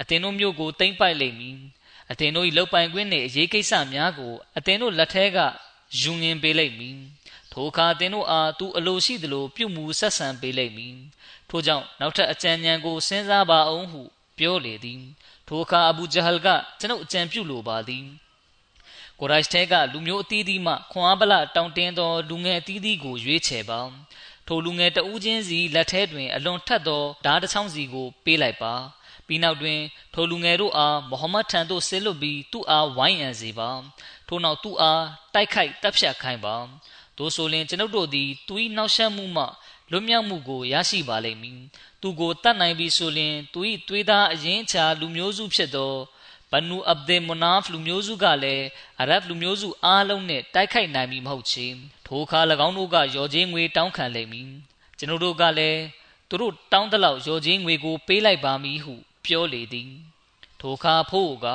[0.00, 1.56] အသင်တို့မျိုးကိုတိမ့်ပိုက်လိမ့်မည်
[2.10, 5.38] အသင်တို့၏လောက်ပိုင်ခွင့်နှင့်အရေးကိစ္စများကိုအသင်တို့လက်ထဲက
[6.00, 6.98] ယူငင်ပေးလိမ့်မည်
[7.52, 10.96] ထိုအခါအသင်တို့အားသူအလိုရှိသလိုပြုမှုဆက်ဆံပေးလိမ့်မည်
[11.50, 14.02] ထို့ကြောင့်နောက်ထပ်အကြံဉာဏ်ကိုစဉ်းစားပါအောင်ဟု
[14.38, 15.02] ပြောလေသည်
[15.48, 16.48] ထိုအခါအဘူဂျဟလ်က
[16.80, 18.04] ကျွန်ုပ်အကြံပြုလိုပါသည်
[19.20, 23.80] ကိုရိုက်တဲကလူမျိုးအသီးသီးမှခွန်အားပလတောင်းတင်းသောလူငယ်အသီးသီးကိုရွေးချယ်ပါ
[24.46, 28.74] ထိုလူငယ်တဦးချင်းစီလက်ထဲတွင် အလွန်ထက်သောဓာတ်တစ်ချောင်းစီကိုပေးလိုက်ပါ
[29.26, 29.80] ပြီးနောက်တွင်
[30.14, 33.70] ထိုလူငယ်တို့အားမုဟမ္မဒ်ထံသို့ဆင်းလွတ်ပြီးသူ့အားဝိုင်းရန်စေပါ
[34.28, 35.02] ထို့နောက်သူ့အား
[35.34, 36.56] တိုက်ခိုက်တပ်ဖြတ်ခိုင်းပါ
[37.18, 39.44] သို့ဆိုလျှင်ကျွန်ုပ်တို့သည်သူ၏နောက်ဆက်မှုမှ
[39.90, 41.60] လွတ်မြောက်မှုကိုရရှိပါလိမ့်မည်
[42.00, 45.94] သူကိုတတ်နိုင်ပြီဆိုလျှင်သူ၏သွေးသားအရင်ချာလူမျိုးစုဖြစ်သော
[46.52, 48.66] ဘနူအဗ်ဒေမနာဖ်လူမျိုးစုကလည်း
[49.00, 51.66] အရဗ်လူမျိုးစုအားလုံးနဲ့တိုက်ခိုက်နိုင်ပြီမဟုတ်ချေ
[52.06, 54.48] ထိုအခါ၎င်းတို့ကရော်ချင်းငွေတောင်းခံလိမ့်မည်
[54.98, 55.80] ကျွန်ုပ်တို့ကလည်း
[56.28, 58.94] သူတို့တောင်းတလောက်ရော်ချင်းငွေကိုပေးလိုက်ပါမည်ဟု
[59.26, 59.92] ပြောလေသည်
[60.60, 61.46] ထိုအခါဖို့က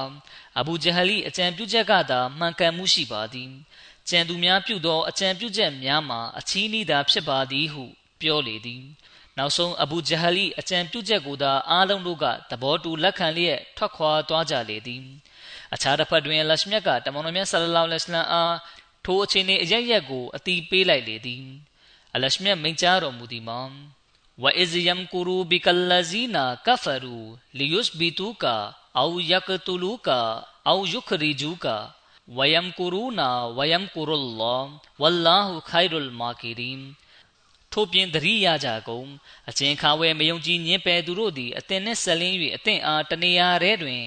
[0.60, 3.52] အဘူဂျဟလီအကြံပြုချက်ကသာမှန်ကန်မှုရှိပါသည်
[4.10, 7.84] ကြံသူများပြုသောအကြံပြုချက်များမှာအချီးနှီးသာဖြစ်ပါသည်ဟု
[8.22, 8.84] ပြောလေသည်
[9.38, 15.04] နောက်ဆုံးအဘူဂျဟလီအကြံပြုချက်ကိုသာအားလုံးတို့ကသဘောတူလက်ခံလျက်ထွက်ခွာသွားကြလေသည်
[15.74, 18.56] အခြားတစ်ဖက်တွင်လရှမြတ်ကတမန်တော်မြတ်ဆလလောလဟ်အလัยဟိဝါစလမ်အား
[19.06, 21.44] ထိုအချိန်၏အရရက်ကိုအတီးပေးလိုက်လေသည်
[22.16, 23.60] အလရှမြတ်မိန့်ကြားတော်မူသည်မှာ
[24.42, 28.45] وَإِذْ يَمْكُرُوا بِكَ الَّذِينَ كَفَرُوا لِيُثْبِتُوكَ
[29.03, 30.09] أَوْ يَقْتُلُوكَ
[30.71, 31.66] أَوْ يُخْرِجُوكَ
[32.38, 33.21] وَيَمْكُرُونَ
[33.59, 34.62] وَيَمْكُرُ اللَّهُ
[35.01, 36.83] وَاللَّهُ خَيْرُ الْمَاكِرِينَ
[37.73, 39.09] ထို့ပြင်သတိရကြကုန်
[39.49, 44.03] အကျဉ်ခါဝဲမယုံကြည်ညင်းပယ်သူတို့သည်အသင်နှင့်ဆက်လင်း၍အသင်အားတနေရာထဲတွင်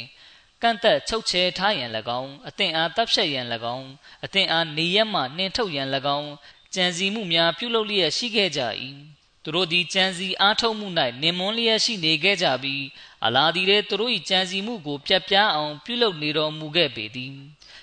[0.62, 3.90] ကန့်သက်ချုပ်ချယ်ထားရန်၎င်းအသင်အားတပ်ဖြတ်ရန်၎င်း
[4.26, 6.32] အသင်အားနေရက်မှနှင်ထုတ်ရန်၎င်း
[6.76, 8.62] ကြံစီမှုများပြုလုပ်လျက်ရှိခဲ့ကြ၏
[9.45, 10.89] သူတို့သည်ကြံစီအားထုတ်မှု၌
[11.23, 12.85] နင်မွန်းလျက်ရှိနေခဲ့ကြပြီး
[13.27, 17.35] အလာဒီလည်းသူတို့၏ကြံစီမှုကိုပြတ်ပြားအောင်ပြုလုပ်နေတော်မူခဲ့ပေသည်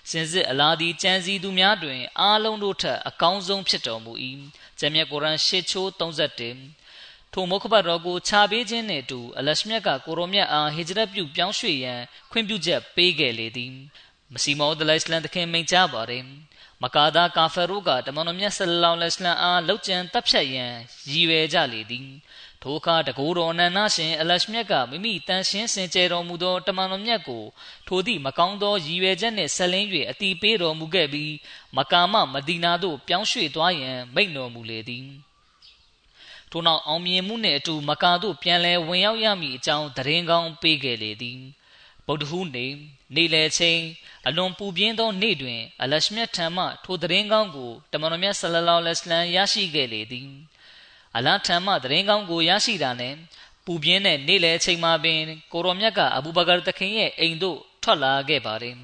[0.10, 4.13] စင်စစ်အလာဒီကြံစီသူများတွင် အားလုံးတို့ထက်အကောင်းဆုံးဖြစ်တော်မူ၏
[4.80, 13.74] ဂျမ်မြတ်ကုရ်အာန်ရှစ်ချိုး31ထိုမုခဘတ်တော်ကိုခြာပေးခြင်းနှင့်အတူအလရှမြတ်ကကိုရိုမြတ်အားဟီဂျရတ်ပြုပြောင်းရွှေ့ရန်ခွင့်ပြုချက်ပေးခဲ့လေသည်
[14.34, 16.24] မစီမောဒလိုင်စလန်တခင်မိန့်ကြားပါတယ်
[16.84, 20.74] မကာဒါကာဖာတို့ကတမန်တော်မြတ်ဆလလောလဟ်အလိုင်းအားလောက်ကျန်တပ်ဖြတ်ရန်
[21.12, 22.10] ရည်ရွယ်ကြလေသည်
[22.62, 27.44] ထိုအခါတကူတော်နန္နာရှင်အလရှမြတ်ကမိမိတန်ရှင်းစင်ကြယ်တော်မူသောတမန်တော်မြတ်ကို
[27.88, 31.34] ထိုသည့်မကောင်းသောရည်ရွယ်ချက်နှင့်ဆက်လင်း၍အတီးပေးတော်မူခဲ့ပြီး
[31.78, 35.08] မကာမမဒီနာသို့ပြောင်းရွှေ့သွားရန်မိန့်တော်မူလေသည်
[36.52, 41.39] ထို့နောက်အောင်မြင်မှုနှင့်အတူမကာသို့ပြန်လည်ဝင်ရောက်ရမည့်အကြောင်းသတင်းကောင်းပေးခဲ့လေသည်
[42.06, 42.72] ဗုဒ္ဓဟူးနေ့
[43.15, 43.82] နေ့လယ်ချိန်
[44.27, 50.29] အလွန်ပူပြင်းသောနေ့တွင်အလရှမြတ်ထံမှထိုသတင်းကောင်းကိုတမန်တော်မြတ်ဆလလောလဟ်အလัยဟ်ရရှိခဲ့လေသည်
[51.17, 53.13] အလထံမှသတင်းကောင်းကိုရရှိတာနဲ့
[53.65, 55.19] ပူပြင်းတဲ့နေ့လယ်အချိန်မှာပင်
[55.53, 58.75] ကိုရောမြတ်ကအဘူဘကာတခင်ရဲ့အိမ်သို့ထွက်လာခဲ့ပါတယ်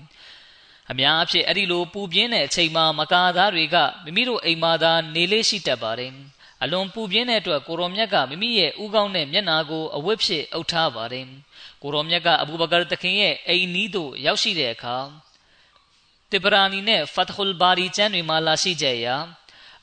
[0.92, 6.14] အများအဖြစ်အဲ့ဒီလိုပူပြင်းတဲ့အချိန်မှာမကာသားတွေကမိမိတို့အိမ်မှာသာနေလေးရှိတတ်ပါတယ်
[6.64, 11.26] အလွန်ပူပြင်းတဲ့အတွက်ကိုရောမြတ်ကမိမိရဲ့ဥကောင်းတဲ့မျက်နာကိုအဝတ်ဖြစ်အုပ်ထားပါတယ်
[11.82, 14.98] ကိုရောမြတ်ကအဘူဘကာတခင်ရဲ့အိမ်နီးသို့ရောက်ရှိတဲ့အခါ
[16.32, 19.16] တေဘရာနီနဲ့ဖတ်ဟူလ်ဘာရီကျမ်းတွေမှာလာရှိကြရာ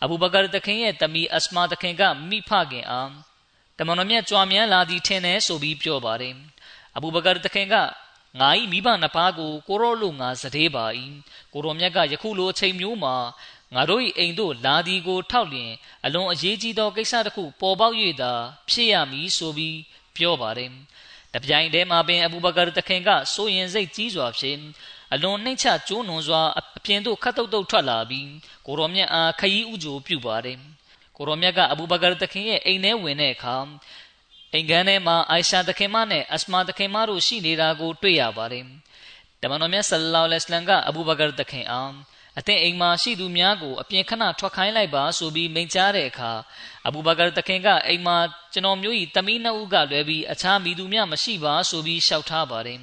[0.03, 3.11] အဘူဘကာတခင်ရဲ့တမီအစမာတခင်ကမိဖခင်အား
[3.79, 6.35] တမန်တော်မြတ်ကြွားမြန်းလာသည်ထင်တယ်ဆိုပြီးပြောပါတယ်
[6.97, 7.75] အဘူဘကာတခင်က
[8.41, 10.87] ငါ၏မိဘနှစ်ပါးကိုကိုရောလို့ငါစတဲ့ပါ၏
[11.53, 13.15] ကိုရောမြတ်ကယခုလိုအချိန်မျိုးမှာ
[13.75, 15.73] ငါတို့၏အိမ်သို့လာသည်ကိုထောက်လျင်
[16.05, 18.33] အလွန်အရေးကြီးသောကိစ္စတစ်ခုပေါ်ပေါက်၍သာ
[18.71, 19.79] ဖြစ်ရမည်ဆိုပြီး
[20.17, 20.71] ပြောပါတယ်
[21.35, 24.61] တပြိုင်တည်းမှာပင်အဘူဘကာတခင်ကစိုးရင်စိတ်ကြီးစွာဖြင့်
[25.13, 26.43] အလွန်နှိမ့်ချကျိုးနွန်စွာ
[26.77, 28.29] အပြင်သို့ခတ်တုတ်တုတ်ထွက်လာပြီး
[28.67, 30.59] ကိုရောမြတ်အားခရီးဥကြိုပြုပါတယ်
[31.17, 33.57] ကိုရောမြတ်ကအဘူဘကာတခင်ရဲ့အိမ်ထဲဝင်တဲ့အခါ
[34.53, 38.65] အိမ်ခန်းထဲမှာအိုင်ရှာတခင်မနဲ့အစမာတခင်မတို့ရှိနေတာကိုတွေ့ရပါတယ်
[39.41, 41.95] တမန်တော်မြတ်ဆလ္လာလဟ်အလိုင်းကအဘူဘကာတခင်အောင်
[42.39, 46.33] အသင်အိမ်မှာရှိသူများကိုအပြင်ခဏထွက်ခိုင်းလိုက်ပါဆိုပြီးမိန့်ကြားတဲ့အခါ
[46.87, 48.17] အဘူဘကာတခင်ကအိမ်မှာ
[48.53, 52.81] ကျွန်တော်မျိုးဤတမီးနှစ်ဦးကလွဲပြီးအခြားမိသူများမရှိပါဆိုပြီးရှောက်ထားပါတယ်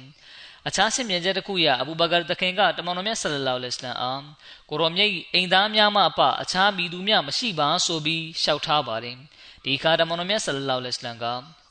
[0.68, 4.22] အခြားဆင်မြင်ချက်တစ်ခုရအဘူဘကာတခင်ကတမန်တော်မြတ်ဆလလောလ္လဟ်အလัยဟိဝါစလမ်အား
[4.70, 9.16] ကိုရောမြိတ်အိမ်သားများမှအပအခြားမိသူများမရှိပါဆိုပြီးရှောက်ထားပါတယ်
[9.64, 11.24] ဒီခါတမန်တော်မြတ်ဆလလောလ္လဟ်အလัยဟိဝါစလမ်က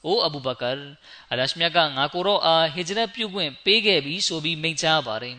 [0.06, 0.72] အိုအဘူဘကာ
[1.32, 5.38] အလရှမြတ်ကငါကိုရောအားဟစ်ဂျရတ်ပြုခွင့်ပေးခဲ့ပြီဆိုပြီးမိန့်ကြားပါတယ်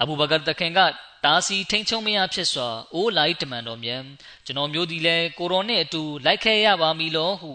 [0.00, 0.80] အဘူဘကာတခင်က
[1.24, 4.02] တာစီထိန်ချုံမရဖြစ်စွာအိုးလိုက်တမန်တော်မြတ်
[4.46, 7.52] ကျွန်တော်မျိုးဒီလဲကိုရောနဲ့အတူလိုက်ခဲ့ရပါမည်လောဟု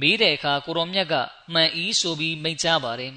[0.00, 1.14] မေးတဲ့အခါကိုရောမြတ်က
[1.52, 3.12] မှန်ဤဆိုပြီးမိန့်ကြားပါတယ်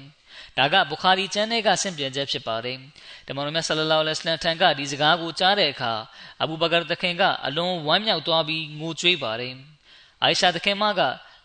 [0.58, 2.78] ဒါကဘုခါရီကျမ်းထဲကဆင့်ပြန်ချက်ဖြစ်ပါတယ်
[3.26, 5.92] တမန်တော်မြတ်ဆလလောလဟ်အလัยဟ်ထံကဒီစကားကိုကြားတဲ့အခါ
[6.42, 9.54] အဘူဘကာတခင်ကအလွန်ဝမ်းမြောက်သွားပြီးငိုကြွေးပါတယ်
[10.22, 11.00] အိုင်ရှာတခင်မက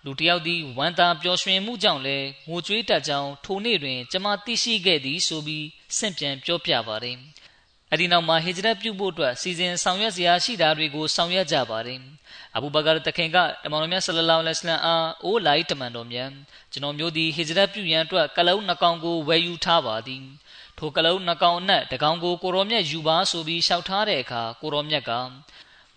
[0.05, 5.65] လူတယောက်သည်ဝမ်းသာပျော်ရွှင်မှုကြောင့်လည်းငိုကြွေးတတ်ကြောင်းထိုနေ့တွင် ကျွန်မသိရှိခဲ့သည်ဆိုပြီး
[5.97, 7.17] ဆင့်ပြန်ပြောပြပါတယ်
[7.93, 11.99] အဒီနောက်မှာဟီဂျရတ်ပြုဖို့အတွက်စီစဉ်ဆောင်ရွက်စရာရှိတာတွေကိုဆောင်ရွက်ကြပါတယ်။
[12.55, 16.29] အဘူဘကာတခင်ကတမန်တော်မြတ်ဆလလောလဟ်အလိုင်းအားအိုးလိုက်တမန်တော်မြတ်
[16.71, 20.23] ကျွန်တော်မျိုးဒီဟီဂျရတ်ပြုရန်အတွက်ကလုံးနှကောင်ကိုဝယ်ယူထားပါသည်။
[20.77, 25.11] ထိုကလုံးနှကောင်အနက်တကောင်ကိုကိုရောမြတ်ယူပါဆိုပြီးလျှောက်ထားတဲ့အခါကိုရောမြတ်က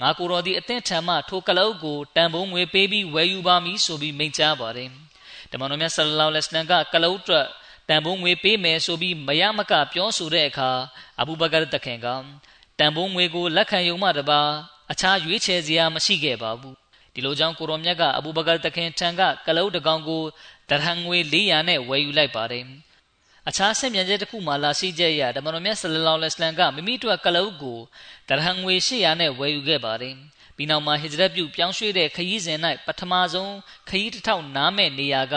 [0.01, 4.91] ငါကိုတော်ဒီအသင့်ထံမှထိုကလုံးကိုတန်ဖိုးငွေပေးပြီးဝယ်ယူပါမည်ဆိုပြီးမိန့်ကြားပါတယ်။
[5.51, 7.47] တမန်တော်မြတ်ဆလလောလဟ်အလိုင်းကကလုံးအတွက်
[7.89, 10.71] တန်ဖိုးငွေပေးမယ်ဆိုပြီးမရမကပြောဆိုတဲ့အခါ
[11.21, 12.07] အဘူဘကာတခင်က
[12.79, 14.41] တန်ဖိုးငွေကိုလက်ခံယုံမှတပါ
[14.93, 16.77] အခြားရွေးချယ်စရာမရှိခဲ့ပါဘူး
[17.15, 20.23] ဒီလိုကြောင့်ကိုရောမြတ်ကအဘူဘကာတခင်ထံကကလုတ်တကောင်ကို
[20.71, 22.65] ဒရဟန်ငွေ400နဲ့ဝယ်ယူလိုက်ပါတယ်
[23.49, 27.79] အခြားဆင့်ပြန်ချက်တစ်ခုမှလာရှိချက်ရဓမ္မတော်မြတ်ဆလလောလဟ်အလိုင်းကမိမိတို့ကလုတ်ကို
[28.29, 30.15] ဒရဟန်ငွေ800နဲ့ဝယ်ယူခဲ့ပါတယ်
[30.57, 33.53] ပြီးနောက်မှာဟစ်ဂျရတ်ပြုပြောင်းရွှေ့တဲ့ခရီးစဉ်၌ပထမဆုံး
[33.89, 35.35] ခရီးတစ်ထောက်နားမဲ့နေရာက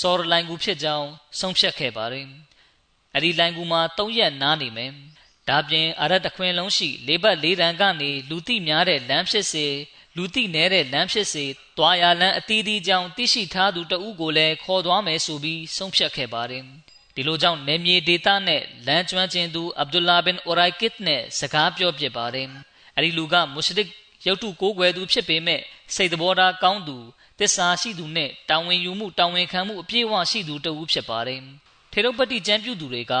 [0.00, 1.08] ဆော်ရလိုင်ကူဖြစ်ကြောင်း
[1.40, 2.26] ဆုံးဖြတ်ခဲ့ပါတယ်။
[3.16, 4.92] အဲဒီလိုင်ကူမှာ၃ရက်နားနေမယ်။
[5.48, 9.66] ဒါပြင်အရတ်တခွင်လုံးရှိလေးဘက်လေးတန်ကနေလူသိများတဲ့လမ်းဖြစ်စေ
[10.16, 11.44] လူသိနေတဲ့လမ်းဖြစ်စေ
[11.78, 16.62] တွားရလမ်းအသီးသီးကြောင့်သိရှိထားသူတဦးကိုလည်းခေါ်သွားမယ်ဆိုပြီးဆုံးဖြတ်ခဲ့ပါတယ်။
[17.14, 22.48] ဒီလိုကြောင့်နေမြေဒေတာနဲ့လမ်းကျွမ်းကျင်သူအဗ်ဒူလာဘင်အိုရိုက်ကစ်နဲ့စကားပြောပြပါတယ်။
[22.96, 23.88] အဲဒီလူကမုရှရစ်
[24.26, 25.60] ရုပ်တုကိုးကွယ်သူဖြစ်ပေမဲ့
[25.94, 26.96] စိတ်သဘောထားကောင်းသူ
[27.38, 31.40] တစ္ဆာရှိသူနဲ့တာဝန်ယူမှုတာဝန်ခံမှုအပြည့်အဝရှိသူတဦးဖြစ်ပါတယ်။
[31.92, 33.14] ထေရုပတိကျမ်းပြုသူတွေက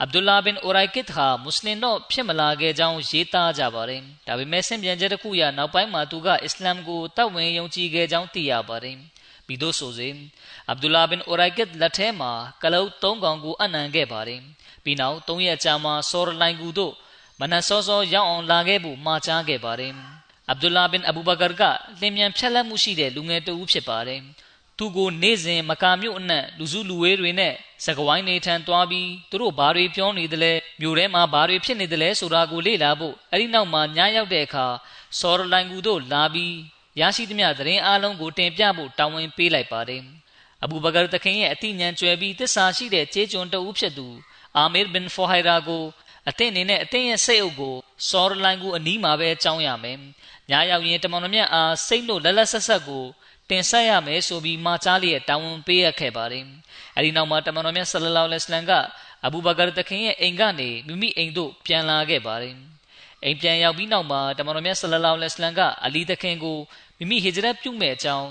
[0.00, 8.96] အဗ်ဒူလာဘင်အိုရိုက်ကစ်ဟာမွတ်စလင်တော့ဖြစ်မလာခဲ့ကြောင်းရေးသားကြပါတယ်။ဒါပေမဲ့ဆင့်ပြန်ချက်တစ်ခုရနောက်ပိုင်းမှာသူကအစ္စလာမ်ကိုတတ်ဝင်ယုံကြည်ခဲ့ကြောင်းသိရပါတယ်။
[9.46, 10.08] ပြီးတော့ဆိုစေ
[10.68, 12.32] အဗ်ဒူလာဘင်အိုရိုက်ကစ်လက်ထဲမှာ
[12.62, 14.40] ကလုတ်၃កောင်ကိုအနံခဲ့ပါတယ်။
[14.84, 16.94] ပြီးနောက်၃ရက်ကြာမှဆော်ရလိုင်ကူတို့
[17.40, 19.94] မနက်စောစောရောက်အောင်လာခဲ့ဖို့မှာကြားခဲ့ပါတယ်။
[20.50, 21.62] အဗ်ဒူလာဘင်အဘူဘကာက
[22.00, 24.20] လင်မြန်ဖြတ်လက်မှုရှိတဲ့လူငယ်တဦးဖြစ်ပါတယ်။
[24.78, 34.66] သူကိုနေ့စဉ်မကာမြို့အနှံ့လူစုလူဝေးတွေနဲ့စကဝိုင်းနေထန်သွားပြီးသူတို့ဘာတွေပြောနေသလဲမြို့ထဲမှာဘာတွေဖြစ်နေသလဲဆိုတာကိုလေ့လာဖို့အဲ့ဒီနောက်မှာညရောက်တဲ့အခါ
[35.20, 36.54] ဆော်ရလိုင်ကူတို့လာပြီး
[37.00, 40.02] ရရှိသမျှသတင်းအလုံးကိုတင်ပြဖို့တာဝန်ပေးလိုက်ပါတယ်။
[40.64, 44.08] အဘူဘကာတခင်ရဲ့အတိညာဉ်ကျွဲပြီးတစ္ဆာရှိတဲ့ကျေးကျွန်တဦးဖြစ်သူ
[44.56, 45.84] အာမီဘင်ဖိုဟိုင်ရာကို
[46.28, 47.76] အသင်အနေနဲ့အသင်ရဲ့စိတ်အုပ်ကို
[48.10, 49.98] ဆော်ရလိုင်ကူအနီးမှာပဲကြောင်းရမယ်။
[50.50, 53.04] ညရောက်ရင်တမန်တော်မြတ်အားစိတ်လို့လက်လက်ဆက်ဆက်ကို
[53.50, 56.44] တင်ဆက်ရမယ်ဆိုပြီးမှာကြားလျက်တာဝန်ပေးရခဲ့ပါတယ်။
[56.96, 58.72] အဲဒီနောက်မှာတမန်တော်မြတ်ဆလလောလဟ်အလัยဟ်က
[59.26, 62.54] အဘူဘကာတခင်ရဲ့အိမ်ကနေမိမိအိမ်သို့ပြန်လာခဲ့ပါတယ်။
[63.24, 66.58] အိမ်ပြန်ရောက်ပြီးနောက်မှာတမန်တော်မြတ်ဆလလောလဟ်အလัยဟ်ကအလီတခင်ကို
[66.98, 68.28] မိမိဟီဂျရတ်ပြုမဲ့အကြောင်း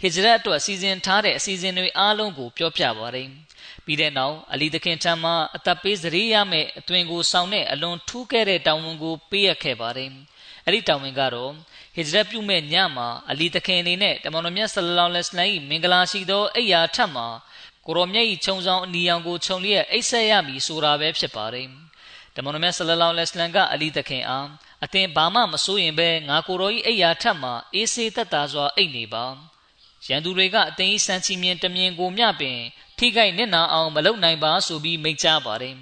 [0.00, 3.28] ဟီဂျရတ်အတွက်စီစဉ်ထားတဲ့အစီအစဉ်တွေအားလုံးကိုပြောပြပါတယ်။
[3.84, 10.10] ပြီးတဲ့နောက်အလီတခင်ထံမှအသက်ပေးစရိရမဲ့အသွင်ကိုစောင်းတဲ့အလွန်ထူးခဲ့တဲ့တောင်းဝန်ကိုပေးရခဲ့ပါတယ်။
[10.70, 11.52] အဲ့ဒီတာဝန်ကတော့
[11.94, 17.26] ဟစ်ဂျရတ်ပြုမဲ့ညမှာအလီတခင်အနေနဲ့တမန်တော်မြတ်ဆလလောလဟ်အလိုင်းမင်္ဂလာရှိသောအိယာထက်မှာ
[17.86, 21.68] ကိုရောမြတ်၏ခြုံဆောင်အနီရောင်ကိုခြုံလျက်အိတ်ဆက်ရမည်ဆိုတာပဲဖြစ်ပါတယ်
[22.36, 24.46] တမန်တော်မြတ်ဆလလောလဟ်အလိုင်းကအလီတခင်အား
[24.84, 29.24] အသင်ဘာမှမစိုးရင်ပဲငါကိုရော၏အိယာထက်မှာအေးဆေးသက်သာစွာအိတ်နေပါ
[30.06, 32.58] ရန်သူတွေကအသင်၏စံချီမြင်တမြင်ကိုမျှပင်
[32.98, 35.76] ထထိခိုက်နစ်နာအောင်မလုပ်နိုင်ပါဆိုပြီးမိန့်ကြားပါတယ်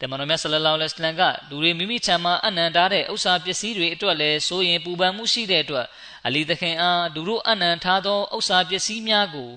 [0.00, 5.86] တမန်တော်မြတ်ဆလလောလ္လဟ်အလိုင်းကလူတွေမိမိချမ်းမှာအနန္တာတဲ့ဥစ္စာပစ္စည်းတွေအတွက်လည်းဆိုရင်ပူပန်မှုရှိတဲ့အတွက်
[6.26, 9.50] အလီသခင်အားလူတို့အနန္ထားသောဥစ္စာပစ္စည်းများကို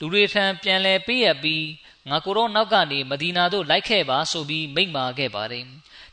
[0.00, 1.66] လူတွေထံပြန်လဲပေးရပြီး
[2.10, 5.64] ငါကိုရောနောက်ကနေမဒီနာသို့လိုက်ခဲ့ပါဆိုပြီးမိန့်မာခဲ့ပါတယ်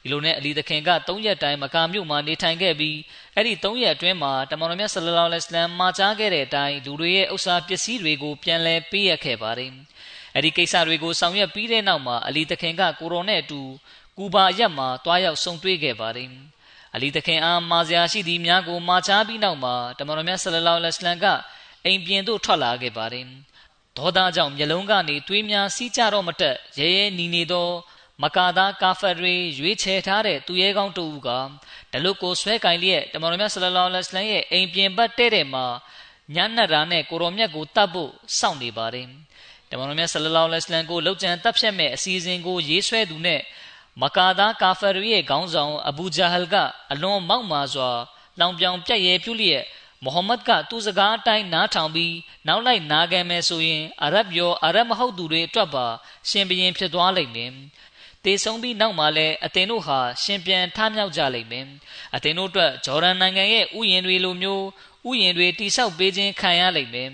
[0.01, 2.97] ဒီလိုနဲ့အလီသခင်က၃ရက်တိုင်မကာမြို့မှာနေထိုင်ခဲ့ပြီး
[3.35, 9.71] အဲ့ဒီ၃ရက်အတွင်းမှာတမန်တော်မြတ်ဆလလောလ္လဟ်အလိုင်းမှာကြားခဲ့တဲ့အတိုင်းလူတွေရဲ့ဥစ္စာပစ္စည်းတွေကိုပြန်လဲပေးရခဲ့ပါတယ်
[10.35, 13.61] အဲ့ဒီကိစ္စတွေကိုဆောင်ရွက်ပြီးတဲ့နောက်မှာအလီသခင်ကကိုရောနဲ့အတူ
[14.17, 16.29] ကူဘာရက်မှာတွားရောက်ဆုံတွေ့ခဲ့ပါတယ်
[16.95, 21.25] အလီသခင်အားမာဇာရှိသည်များကိုမာချားပြီးနောက်မှာတမန်တော်မြတ်ဆလလောလ္လဟ်အလိုင်းက
[21.85, 23.25] အိမ်ပြင်သို့ထွက်လာခဲ့ပါတယ်
[23.97, 27.69] ဒေါသကြောင့်မျက်လုံးကနေသွေးများစီးကြတော့မတက်ရဲရဲနီနေသော
[28.23, 31.29] မကာသားကာဖတ်တွေရွေးချယ်ထားတဲ့သူရဲကောင်းတူက
[31.91, 35.65] ဒလုတ်ကိုဆွဲကင်လျက်တမန်တော်မြတ်ဆလလောလ္လဟ်အလိုင်းရဲ့အိမ်ပြင်ဘက်တဲ့တဲ့မှာ
[36.35, 39.07] ညံ့နက်ရာနဲ့ကိုရောမြတ်ကိုတတ်ဖို့စောင့်နေပါတယ်
[39.69, 43.41] တမန်တော်မြတ်ဆလလောလ္လဟ်အလိုင်းကိုလောက်ကျန်တပ်ဖြတ်မဲ့အစီအစဉ်ကိုရေးဆွဲသူနဲ့
[44.01, 46.55] မကာသားကာဖတ်ရဲ့ခေါင်းဆောင်အဘူဂျာဟလ်က
[46.91, 47.91] အလွန်မောက်မာစွာ
[48.39, 49.63] လောင်ပြောင်ပြက်ရဲပြုလျက်
[50.03, 52.15] မိုဟမ္မဒ်ကသူ့စကားအတိုင်းနားထောင်ပြီး
[52.47, 55.85] နောက်လိုက်နားခဲ့မယ်ဆိုရင်အာရဗ်ရောအာရဗ်မဟုတ်သူတွေအတွက်ပါ
[56.29, 57.51] ရှင်ဘရင်ဖြစ်သွားလိမ့်မယ်
[58.23, 61.65] တေဆုံးပြီးနောက်မှာလဲအသင်တို့ဟာရှင်ပြန်ထမြောက်ကြလိမ့်မယ်
[62.15, 64.65] အသင်တို့အတွက်ဂျော်ဒန်နိုင်ငံရဲ့ဥယျာဉ်တွေလိုမျိုး
[65.09, 67.09] ဥယျာဉ်တွေတိဆောက်ပေးခြင်းခံရလိမ့်မယ်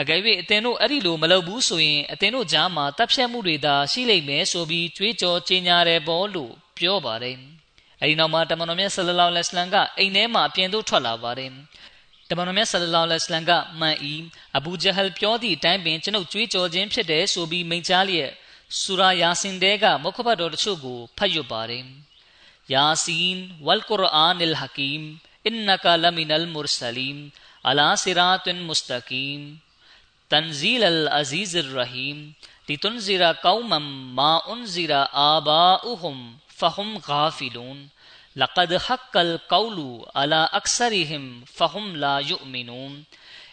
[0.00, 7.36] အကယ်၍အသင်တို့အဲ့ဒီလိုမလုပ်ဘူးဆိုရင်အသင်တို့ကြားမှာတပ်ဖြတ်မှုတွေသာရှိလိမ့်မယ်ဆိုပြီးကြွေးကြော်ကြေညာတယ်ပေါ့လို့ပြောပါတယ်
[8.00, 11.50] အဲဒီနောက်မှာတမန်တော်မြတ်ဆလလောလ္လဟ်အလိုင်းကအိမ်ထဲမှာအပြင်သို့ထွက်လာပါတယ်
[12.28, 14.14] တမန်တော်မြတ်ဆလလောလ္လဟ်အလိုင်းကမှန်ဤ
[14.56, 18.30] အဘူဂျဟလ်ပြောသည့်အတိုင်းပင်ကျွန်ုပ်ကြွေးကြော်ခြင်းဖြစ်တယ်ဆိုပြီးမိန့်ကြားလျက်
[18.80, 21.84] ဆူရာယာစင်တဲကမုခဘတ်တော်တချို့ကိုဖတ်ရွတ်ပါတယ်
[22.72, 25.04] ယာစင်ဝလ်ကုရအာန်အလ်ဟကီမ်
[25.44, 27.18] အင်နကလမင်အလ်မုရစလင်
[27.68, 29.44] အလာဆီရာတ်မုစတကီမ်
[30.30, 32.34] تنزيل العزيز الرحيم
[32.68, 33.78] لتنذر قوما
[34.14, 37.88] ما أنذر آباؤهم فهم غافلون.
[38.36, 43.04] لقد حق القول على أكثرهم فهم لا يؤمنون.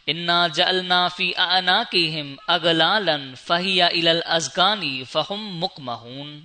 [0.10, 6.44] إنا جعلنا في أعناقهم أغلالا فهي إلى الأذقان فهم مقمحون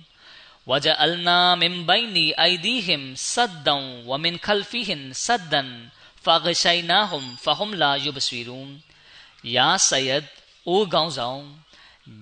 [0.67, 5.89] وجعلنا من بين أيديهم سدا ومن خلفهم سدا
[6.21, 8.81] فغشيناهم فهم لا يبصرون.
[9.55, 10.23] ယာဆယတ်
[10.67, 11.41] အိုးကောင်းဆောင်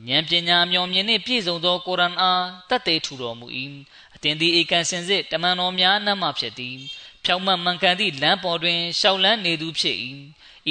[0.08, 3.48] ဉာဏ်ပညာမျောမြင်နှင့်ပြည့်စုံသောကုရ်အာန်အားတတ်သိထူတော်မူ၏
[4.16, 6.78] အသင်သည်ဧကန်စင်စစ်တမန်တော်များနတ်မှဖြစ်သည်
[7.26, 9.98] ဖြောင့်မတ်မှန်ကန်သည့်လမ်းပေါ်တွင်ရှောက်လန်းနေသူဖြစ်၏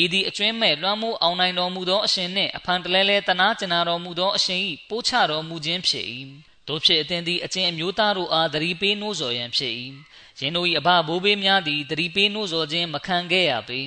[0.02, 6.06] ဤသည်အကျွင်းမဲ့လွှမ်းမိုးအောင်နိုင်တော်မူသောအရှင်နှင့်အဖန်တလဲလဲတနာကျင်နာတော်မူသောအရှင်၏ပိုးချတော်မူခြင်းဖြစ်၏
[6.68, 9.72] တို့ဖြစ်အသင်သည်အချင်းအမျိုးသားတို့အားသတိပေးနှိုးဆော်ရန်ဖြစ်၏
[10.40, 13.80] ယင်းတို့၏အဘဘိုးဘေးများသည်သတိပေးနှိုးဆော်ခြင်းမခံခဲ့ရပေ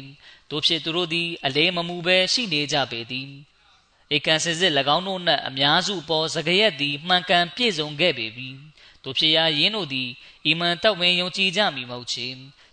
[0.49, 3.29] တို့ဖြစ်သူတို့သည်အလေးမမူဘဲရှိနေကြပေသည်
[4.15, 8.49] ဧကန်စစ်စစ်၎င်းတို့နှင့်အများစုပေါ်စကရက်သည်မှန်ကန်ပြည့်စုံခဲ့ပေပြီ
[9.03, 10.09] တို့ဖြစ်ရာယင်းတို့သည်
[10.45, 12.27] အီမန်တောက်ဝင်ယုံကြည်ကြမည်မဟုတ်ချေ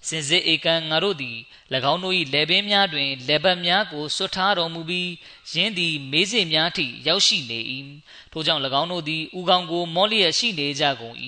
[0.09, 1.39] စင်စစ်ဧကန်ငါတို့သည်၎
[1.93, 5.11] င်းတို့၏လက်ပင်များတွင်လက်ပတ်များကိုဆွတ်ထားတော်မူပြီး
[5.53, 7.59] ယင်းသည်မေးစေများထိရောက်ရှိနေ၏
[8.33, 11.17] ထို့ကြောင့်၎င်းတို့သည်ဥကောင်းကိုမောလျက်ရှိနေကြကုန်၏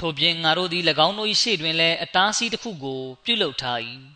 [0.00, 3.78] ထို့ပြင်ငါတို့သည်၎င်းတို့၏ရှေ့တွင်လည်းအတားဆီးတစ်ခုကိုပြုလုပ်ထား၏၎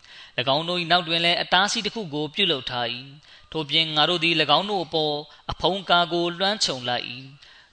[0.57, 2.87] င်းတို့၏နောက်တွင်လည်းအတားဆီးတစ်ခုကို ပြုလုပ်ထား၏
[3.53, 5.14] ထို့ပြင်ငါတို့သည်၎င်းတို့အပေါ်
[5.50, 7.05] အဖုံးကာကိုလွှမ်းခြုံလိုက်၏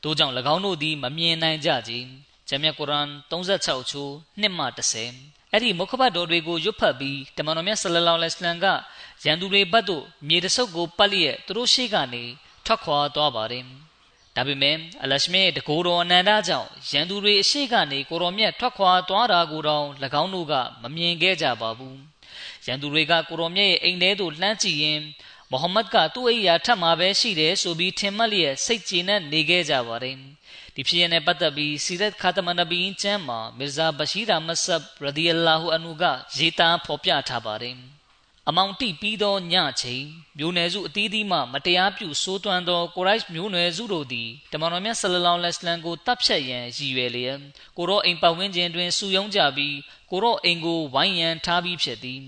[0.04, 1.94] တို့ကြောင့်၎င်းတို့သည်မမြင်နိုင်ကြကြ
[2.50, 4.66] ဂျမ်မြတ်ကုရ်အာန်36ချိုး1မှ
[5.08, 8.68] 30အဲ့ဒီမုခဘတ်တော်တွေကိုရွတ်ဖတ်ပြီးတမန်တော်မြတ်ဆလလောလ္လဟ်အလိုင်းက
[9.24, 12.24] ရန်သူတွေဘက်သို့မြေတဆုပ်ကိုပတ်လျက်သူတို့ရှိကနေ
[12.66, 13.64] ထွက်ခွာသွားပါတယ်
[14.36, 19.86] ဒါပေမဲ့အလရှမေတကိုယ်တော်အနန္တကြောင့်ရန်သူတွေအရှိကနေကိုတော်မြတ်ထွက်ခွာသွားတာကိုတောင်၎
[20.22, 20.54] င်းတို့က
[20.84, 21.98] မမြင်ခဲ့ကြပါဘူး
[22.68, 25.00] ရန်သူတွေကကိုရောမြတ်ရဲ့အိမ်ထဲသို့လှမ်းကြည့်ရင်
[25.52, 30.18] မုဟမ္မဒ်ကသူ့အိယာထပ်မှာပဲရှိတယ်ဆိုပြီးထင်မှတ်လျက်စိတ်ကြည်နဲ့နေခဲ့ကြပါတယ်
[30.76, 36.04] ဒီဖြစ်ရတဲ့ပတ်သက်ပြီးစီရတ်ခါတမနဘီအင်းကျမ်းမှာမီဇာဘရှိရာမဆပ်ရဒီအလာဟူအန်ဟူက
[36.38, 37.78] ရေးသားဖော်ပြထားပါတယ်
[38.50, 40.04] အမောင်တိပြီးသောညချိန်
[40.38, 47.40] မျိုးနွယ်စုအသီးသီးမှမတရားပြုဆိုးသွမ်းသောကိုရိုက်မျိုးနွယ်စုတို့သည်တမန်တော်မြတ်ဆလလောလ္လဟ်အလัยဟ်ကိုတပ်ဖြတ်ရန်ရည်ရွယ်လျက်
[47.78, 49.76] ကိုရောအိမ်ပတ်ဝန်းကျင်တွင်စုယုံကြပြီး
[50.12, 52.22] ကိုရောအိမ်ကိုဝိုင်းရန်ထားပြီးဖြစ်သည်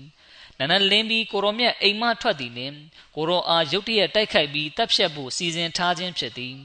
[0.60, 2.74] နနလင်းပြီးကိုရောမြတ်အိမ်မထွက်သည်နှင့်
[3.16, 6.56] ကိုရောအားရုတ်တရက်တိုက်ခိုက်ပြီးတပ်ဖြတ်ဖို့စီစဉ်ထားခြင်းဖြစ်သည်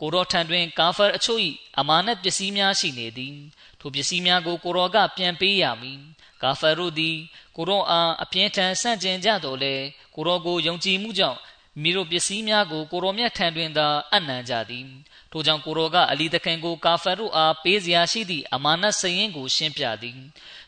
[0.00, 1.40] ကိုရောထံတွင်ကာဖာအချို့၏
[1.78, 3.36] အမာနတ်ပစ္စည်းများရှိနေသည်
[3.80, 6.00] ထိုပစ္စည်းများကိုကိုရောကပြန်ပေးရမည်
[6.42, 7.16] ကာဖာတို့သည်
[7.56, 9.74] ကိုရောအားအပြင်းထန်ဆန့်ကျင်ကြတော်လဲ
[10.14, 11.38] ကိုရောကိုယုံကြည်မှုကြောင့်
[11.82, 14.86] မိတို့ပစ္စည်းများကိုကိုရောမြတ်ထံတွင်သာအနံ့ကြသည်
[15.32, 20.18] ထိုကြောင့်ကိုရောကအလီတခင်ကိုကာဖာတို့အားပေးစရာရှိသည့်အမာနတ်စရင်ကိုရှင်းပြသည်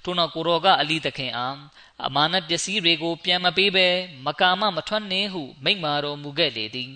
[0.02, 1.56] ထို့နောက်ကိုရောကအလီတခင်အား
[2.06, 3.88] အမာနတ်ပစ္စည်းတွေကို ပြန်မပေးဘဲ
[4.26, 6.92] မကာမမထွက်နှင်းဟုမိန့်မာတော်မူခဲ့လေသည်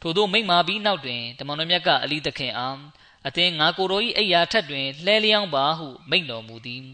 [0.00, 2.78] ထို့သောမိမ့်မာပြီးနောက်တွင်တမန်တော်မြတ်ကအလီတခင်အား
[3.26, 6.84] အသင်ငါကိုတော်၏အိယာထက်တွင်လှဲလျောင်းပါဟုမိန့်တော်မူသည်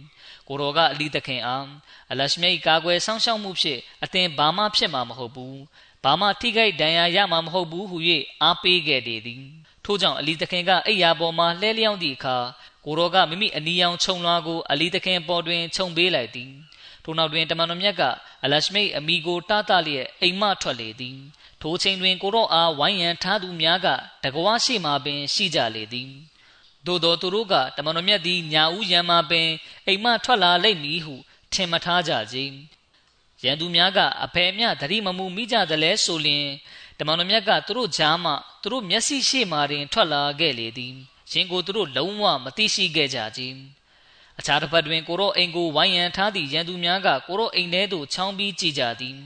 [0.48, 1.66] ကိုတော်ကအလီတခင်အား
[2.10, 5.58] အလရှမြိတ်ကာကွယ်ဆောင်းရှောက်မှုဖြင့်အသင်ဘာမှဖြစ်မှာမဟုတ်ဘူး
[6.04, 7.98] ဘာမှထိခိုက်ဒဏ်ရာရမှာမဟုတ်ဘူးဟု၍
[8.42, 9.44] အားပေးခဲ့တယ်သည်
[9.84, 12.36] ထို့ကြောင့်အလီတခင်ကအိယာပေါ်မှလှဲလျောင်းသည့်အခါ
[12.84, 16.50] ကိုတော်ကမိမိအနီရောင်ခြုံလွှာကိုအလီတခင်ပေါ်တွင်ခြုံပေးလိုက်သည်
[17.04, 18.02] ထို့နောက်တွင်တမန်တော်မြတ်က
[18.44, 21.18] အလရှမိတ်အမိကိုတားတလျက်အိမ်မထွက်လေသည်
[21.62, 23.88] ထိုချိန်တွင်ကိုတော့အားဝိုင်းရန်ထားသူများက
[24.24, 26.10] တကွာရှိမှပင်ရှိကြလေသည်
[26.86, 29.48] သို့သောသူတို့ကတမန်တော်မြတ်သည်ညာဦးရန်မှပင်
[29.86, 31.14] အိမ်မထွက်လာလိမ့်မည်ဟု
[31.52, 32.36] ထင်မထားကြကြ
[33.44, 36.46] ရန်သူများကအဖယ်မြသတိမမူမိကြသလဲဆိုလျင်
[36.98, 38.32] တမန်တော်မြတ်ကသူတို့ကြားမှ
[38.62, 40.94] သူတို့မျက်စိရှိမှတွင်ထွက်လာခဲ့လေသည်
[41.32, 43.42] ရင်ကိုသူတို့လုံးဝမသိရှိခဲ့ကြကြ
[44.40, 49.16] အခြားတစ်ဖက်တွင်ကိုရောအိမ်ကိုဝိုင်းရန်ထားသည့်ရန်သူများကကိုရောအိမ်ထဲသို့ချောင်းပြီးကြည့်ကြသည်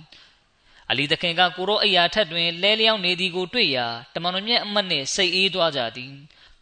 [0.91, 6.13] အလီသခင်ကကိုရောအိယာထက်တွင်လဲလျောင်းနေသည်ကိုတွေ့ရာတမန်တော်မြတ်အမတ်နှင့်စိတ်အေးသွားကြသည်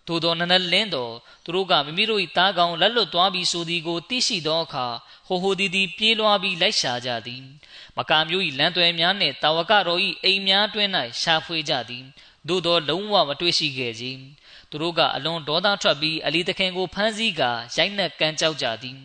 [0.07, 4.87] သို့သောနနလင်းတော်သူတို့ကမိမိတို့၏သားကောင်လက်လွတ်သွားပြီးဆိုသည်ကိုသိရှိသောအခါ
[5.27, 7.43] ဟိုဟိုဒီဒီပြေးလွှားပြီးလိုက်ရှာကြသည်
[7.97, 10.89] မကာမျိုး၏လမ်းသွဲများနှင့်တာဝကတော်၏အိမ်များတွင်၌
[11.21, 12.05] ရှာဖွေကြသည်
[12.49, 14.05] သို့သောလုံးဝမတွေ့ရှိခဲ့ကြ
[14.73, 18.97] သူတို့ကအလွန်ဒေါသထွက်ပြီးအလီသခင်ကိုဖမ်းဆီးကာရိုက်နှက်ကမ်းကြောက်ကြသည်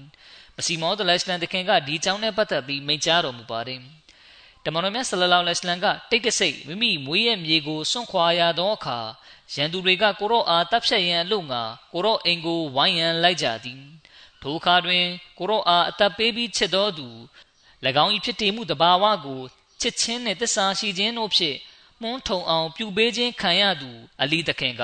[0.56, 3.82] မစီမောဒလရှလန်သခင်ကဒီကြောင်းနဲ့ပတ်သက်ပြီးမိန့်ကြားတော်မူပါတယ်
[4.64, 9.00] တမန်တော်မြတ်ဆလလောလဟ်အလัยဟ်ကတိတ်တဆိတ်မိမိမွေးရဲ့မြေကိုစွန့်ခွာရသောအခါ
[9.54, 11.62] ရန်သူတွေကကိုရော့အားတပ်ဖြတ်ရန်အလို့ငါ
[11.94, 13.82] ကိုရော့အိမ်ကိုဝိုင်းရန်လိုက်ကြသည်
[14.42, 15.06] ထိုအခါတွင်
[15.38, 17.08] ကိုရော့အားအသက်ပေးပြီးချစ်တော်သူ၎
[18.04, 19.42] င်း၏ဖြစ်တည်မှုတဘာဝကို
[19.82, 21.58] ချစ်ချင်းနှင့်သစ္စာရှိခြင်းတို့ဖြင့်
[22.02, 23.90] မွန်းထုံအောင်ပြုပေးခြင်းခံရသူ
[24.22, 24.84] အလီသခင်က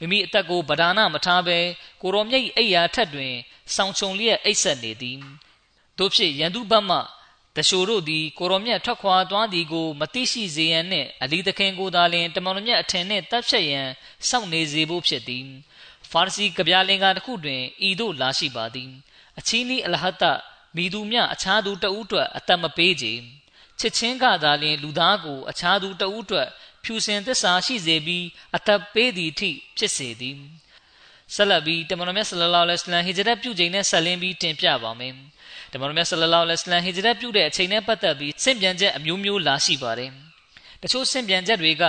[0.00, 1.58] မိမိအသက်ကိုဗဒါနမထားဘဲ
[2.02, 3.34] ကိုရောမြိတ်အိယာထက်တွင်
[3.74, 5.18] ဆောင်းချုံလျက်အိတ်ဆက်နေသည်
[5.98, 6.98] တို့ဖြစ်ရန်သူဘတ်မှ
[7.56, 13.88] တရှိုတို့သည်ကိုရောမြတ်ထွက်ခွာသွားသည်ကိုမသိရှိစေရန်နှင့်အလီသခင်ကိုသာလျှင်တမန်တော်မြတ်အထင်နှင့်တပ်ဖြတ်ရန်
[14.28, 15.46] စောင့်နေစေဖို့ဖြစ်သည်
[16.10, 18.90] ဖာရစီကဗျာလင်္ကာတစ်ခုတွင်ဤသို့လာရှိပါသည်
[19.38, 20.24] အချီးနီးအလဟတ
[20.76, 23.06] မိသူမြအခြားသူတဦးအတွက်အသက်မပေးကြ
[23.80, 26.48] ချစ်ချင်းကသာလျှင်လူသားကိုအခြားသူတဦးအတွက်
[26.86, 28.24] ဖြူစင်သစ္စာရှိစေပြီး
[28.56, 30.36] အသက်ပေးသည်ထိဖြစ်စေသည်
[31.34, 35.12] ဆက်လက်ပြီးတမန်တော်မြတ်ဆလလောလ္လဟ်အလိုင်းဟီဂျရတ်ပြုချိန်နဲ့ဆက်လင်းပြီးတင်ပြပါမယ်
[35.72, 40.10] တမန်တော်မြတ်ဆလလောလ္လဟ်အလိုင်းဟီဂျရတ်ပြုတဲ့အချိန်နဲ့ပတ်သက်ပြီးစင့်ပြန်ချက်အမျိုးမျိုးလာရှိပါတယ်
[40.82, 41.84] တချို့စင့်ပြန်ချက်တွေက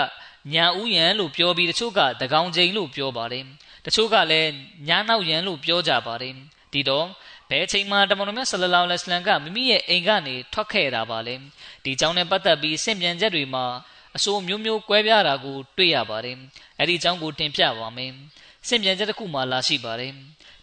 [0.54, 3.44] ညာဥယံလို့ပြောပြီးတချို့ကတကောင်ချိန်လို့ပြောပါတယ်
[3.86, 4.50] တချို့ကလည်း
[4.88, 6.34] ညာနောက်ယံလို့ပြောကြပါတယ်
[6.74, 7.08] ဒီတော့
[7.50, 11.36] ဘယ်အချိန်မှတမန်တော်မြတ်ဆလလောလ္လဟ်အလိုင်းကမိမိရဲ့အိမ်ကနေထွက်ခဲ့တာပါလဲ
[11.84, 13.66] ဒီကြောင့်နဲ့ပတ်သက်ပြီးစင့်ပြန်ချက်တွေမှာ
[14.18, 16.38] အဆိုးမျိုးမျိုးကွဲပြားတာကို တွေ့ရပါတယ်
[16.80, 18.12] အဲ့ဒီအကြောင်းကိုတင်ပြပါမယ်
[18.68, 20.14] စင်ပြန်ချက်တစ်ခုမှလာရှိပါတယ်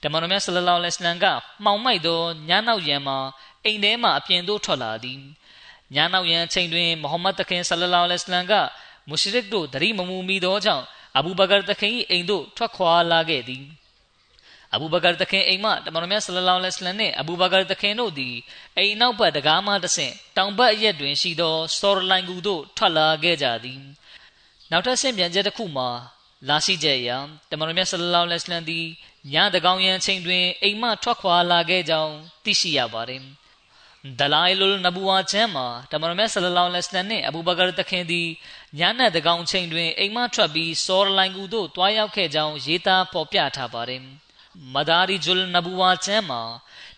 [0.03, 1.27] တမန်တော်မြတ်ဆလလောလ္လဟ်အလัยဟ်က
[1.65, 3.19] မှောင်မိုက်သောညနောက်ရံမှာ
[3.65, 5.19] အိမ်ထဲမှအပြင်သို့ထွက်လာသည်
[5.95, 8.55] ညနောက်ရံချိန်တွင်မုဟမ္မဒ်တခင်ဆလလောလ္လဟ်အလัยဟ်က
[9.09, 10.85] မုရှရစ်တို့တတိမမူမီသောကြောင့်
[11.17, 13.65] အဘူဘကာတခင်၏အိမ်သို့ထွက်ခွာလာခဲ့သည်
[14.75, 18.35] အဘူဘကာသခင်အိမ်မတမန်တော်မြတ်ဆလလောလဟ်အလမ်နှင့်အဘူဘကာသခင်တို့သည်
[18.77, 23.81] အိမ်နောက်ဘက်တကားမှတဆင့်တောင်ဘက်အရက်တွင်ရှိသောစော်လိုင်ကူသို့ထွက်လာခဲ့ကြသည်
[24.71, 25.89] နောက်ထပ်ဆင့်ပြန်ချက်တစ်ခုမှာ
[26.49, 27.17] လာရှိကြရာ
[27.51, 28.87] တမန်တော်မြတ်ဆလလောလဟ်အလမ်သည်
[29.33, 33.23] ညတကောင်ရန်ချိန်တွင်အိမ်မထွက်ခွာလာခဲ့ကြောင်းသိရှိရပါသည်
[34.21, 38.29] ဒလိုင်လုလ်နဘူဝါချမ်းမှာတမန်တော်မြတ်ဆလလောလဟ်အလမ်နှင့်အဘူဘကာသခင်သည်
[38.79, 44.24] ညနဲ့တကောင်ချိန်တွင်အိမ်မထွက်ပြီးစော်လိုင်ကူသို့တွားရောက်ခဲ့ကြောင်းရေးသားဖော်ပြထားပါသည်
[44.75, 46.43] မဒါရီဂျုလ်နဘူဝါချမ်းမှာ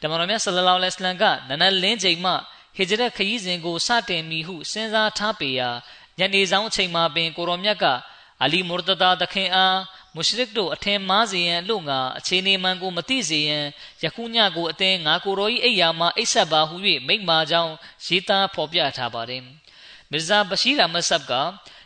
[0.00, 2.32] တမန်တော်မြတ်ဆလလောလ္လဟ်အလัยဟ်ကနနလင်းချိန်မှ
[2.76, 5.70] ဟစ်ဂျရတ်ခရီးစဉ်ကိုစတင်မိဟုစဉ်းစားထားပေရာ
[6.18, 7.84] ညနေဆောင်ချိန်မှာပင်ကိုရောမြတ်က
[8.42, 9.78] အလီမူရတဒါသခင်အား
[10.14, 13.64] မုရှရစ်တို့အထင်မှားစေရန်လို့ငါအခြေအနေမှန်ကိုမသိစေရန်
[14.02, 17.72] ယခုညကိုအသင်ငါကိုရောဤအိယာမှာအိဆက်ပါဟု၍မိန့်မာကြောင်း
[18.06, 19.42] ရေးသားဖော်ပြထားပါတယ်
[20.10, 21.32] မီဇာဘရှိရာမဆပ်က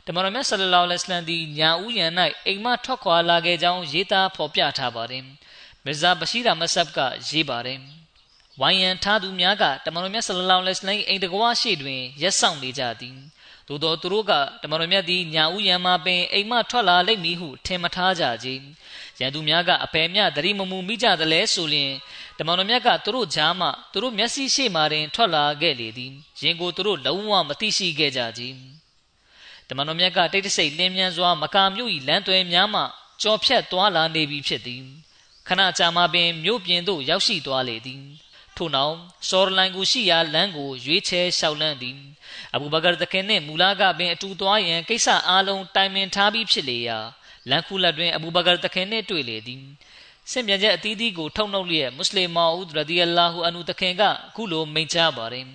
[0.07, 2.13] တမန်တော်မြတ်ဆလလောလ္လဟ်အလัยဟ်သည်ညာဥယျာဉ်၌
[2.47, 5.25] အိမ်မထွက်ခွာလာခဲ့ကြောင်းရေးသားဖော်ပြထားပါတယ်
[5.87, 7.79] မီဇာဘရှိရာမဆပ်ကရေးပါတယ်
[8.61, 13.17] ဝိုင်းရန်ထားသူများကတမန်တော်မြတ်ဆလလောလ္လဟ်အလัยဟ်အိမ်တကွာရှိတွင်ရက်ဆောင်နေကြသည်
[13.69, 18.49] သို့သောသူတို့ကတမန်တော်မြတ်သည်ညာဥယံမှာပင်အိမ်မှထွက်လာလိမ့်မည်ဟုထင်မထားကြကြ
[19.21, 21.93] ရန်သူများကအပေမြသတိမမူမိကြသလဲဆိုလျင်
[22.39, 26.13] တမန်တော်မြတ်ကသူတို့ကြားမှသူတို့မျက်စိရှိမှတင်ထွက်လာခဲ့လေသည်
[26.43, 28.43] ရင်ကိုသူတို့လုံးဝမသိရှိခဲ့ကြကြ
[29.69, 32.83] တမန်တော်မြတ်ကတိတ်တဆိတ်လင်းမြန်းစွာမကာမြို့၏လမ်းသွဲများမှ
[33.23, 34.83] ကြော်ဖြတ်သွားလာနေပြီဖြစ်သည်
[35.49, 38.03] ခဏကြာမှပင်မြို့ပြင်သို့ရောက်ရှိသွားလေသည်
[38.57, 38.97] ထို့နောက်
[39.29, 41.99] စော်ရလိုင်ကိုရှိရာလမ်းကိုရွေးချယ်လျှောက်လန်းသည်
[42.55, 46.99] အဘူဘကာတခင်နှင့်မူလာကပင်အတူသွားရန်ကိစ္စအားလုံးတိုင်ပင်ထားပြီးဖြစ်လေရာ
[47.51, 49.63] လန်ခုလက်တွင်အဘူဘကာတခင်နှင့်တွေ့လေသည်
[50.31, 55.51] စင်ပြန်ချက်အသီးသီးကိုထုတ်နှုတ်လျက်မွတ်စလင်မာဦးရဒီအလာဟူအန်ဟူတခင်ကအခုလိုမိန့်ကြားပါတယ်မ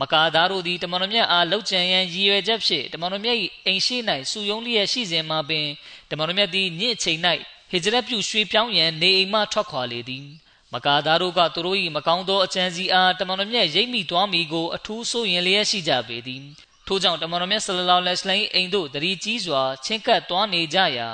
[0.00, 3.36] မကာသားတို့သည်တမန်တော်မြတ်အားလှုပ်ကြံရန်ရည်ရွယ်ချက်ဖြင့်တမန်တော်မြတ်၏
[3.66, 3.96] အိမ်ရှိ၌
[4.30, 5.66] စုယုံလျက်ရှိစဉ်မှာပင်
[6.10, 7.20] တမန်တော်မြတ်သည်ညစ်ချိန်၌
[7.74, 10.26] ဟိဂျရတ်ပြုရွှေပြောင်းရန်နေအိမ်မှထွက်ခွာလေသည်
[10.72, 16.42] မကာသားတို့ကသူတို့၏မကောင်းသောအကြံစီအားတမန်တော်မြတ်ရိပ်မိသွားမိကိုအထူးဆိုရင်လျက်ရှိကြပေသည်
[16.86, 21.08] ထို့ကြောင့်တမန်တော်မြတ်ဆလလောလဟ်အလိုင်းအိမ်တို့တရီကြီးစွာချင်းကပ်သွားနေကြရာ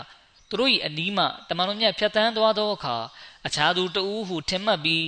[0.48, 2.96] သူတို့၏အနီးမှတမန်တော်မြတ်ဖြတ်တန်းသွားသောအခါ
[3.46, 5.06] အခြားသူတဦးဟုထင်မှတ်ပြီး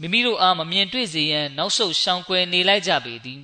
[0.00, 3.42] မိမိတို့အားမမြင်တွေ့စေရန်နောက်ဆုတ်ရှောင်ကွယ်နေလိုက်ကြပေသည်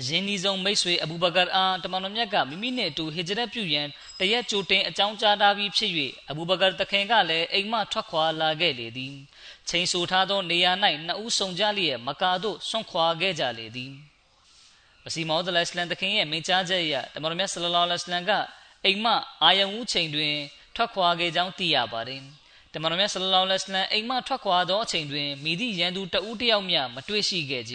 [0.00, 3.86] အရင်ဒီဆုံးမိတ်ဆွေအဘူဘကာအားတမန်တော်မြတ်ကမိမိနှင့်အတူဟစ်ဂျရတ်ပြုရန်
[4.20, 5.90] တရက်ကြိုတင်အကြောင်းကြားထားပြီးဖြစ်၍
[6.30, 9.14] အဘူဘကာတခင်ကလည်းအိမ်မှထွက်ခွာလာခဲ့လေသည်
[9.68, 10.72] ချိန်ဆထားသောနေရာ၌
[11.06, 13.92] နှစ်ဦးဆုံကြလျက်မကာတို့ဆွန့်ခွာခဲ့ကြလေသည်
[15.04, 18.32] မစီမောဒလစ်လန်တခင်ရဲ့မိန့်ကြားချက်အရတမန်တော်မြတ်ဆလလောလဟ်အလัยဟ်က
[18.84, 20.34] အိမ်မှအာယံဦးချိန်တွင်
[20.76, 22.20] ထွက်ခွာခဲ့ကြောင်းသိရပါတယ်
[22.72, 27.74] တမန်တော်မြတ်ဆလလောလဟ်အလัยဟ်အိမ်မှထွက်ခွာသောအချိန်တွင်မိသည့်ရန်သူတဦးတယောက်မျှမတွေ့ရှိခဲ့ကြ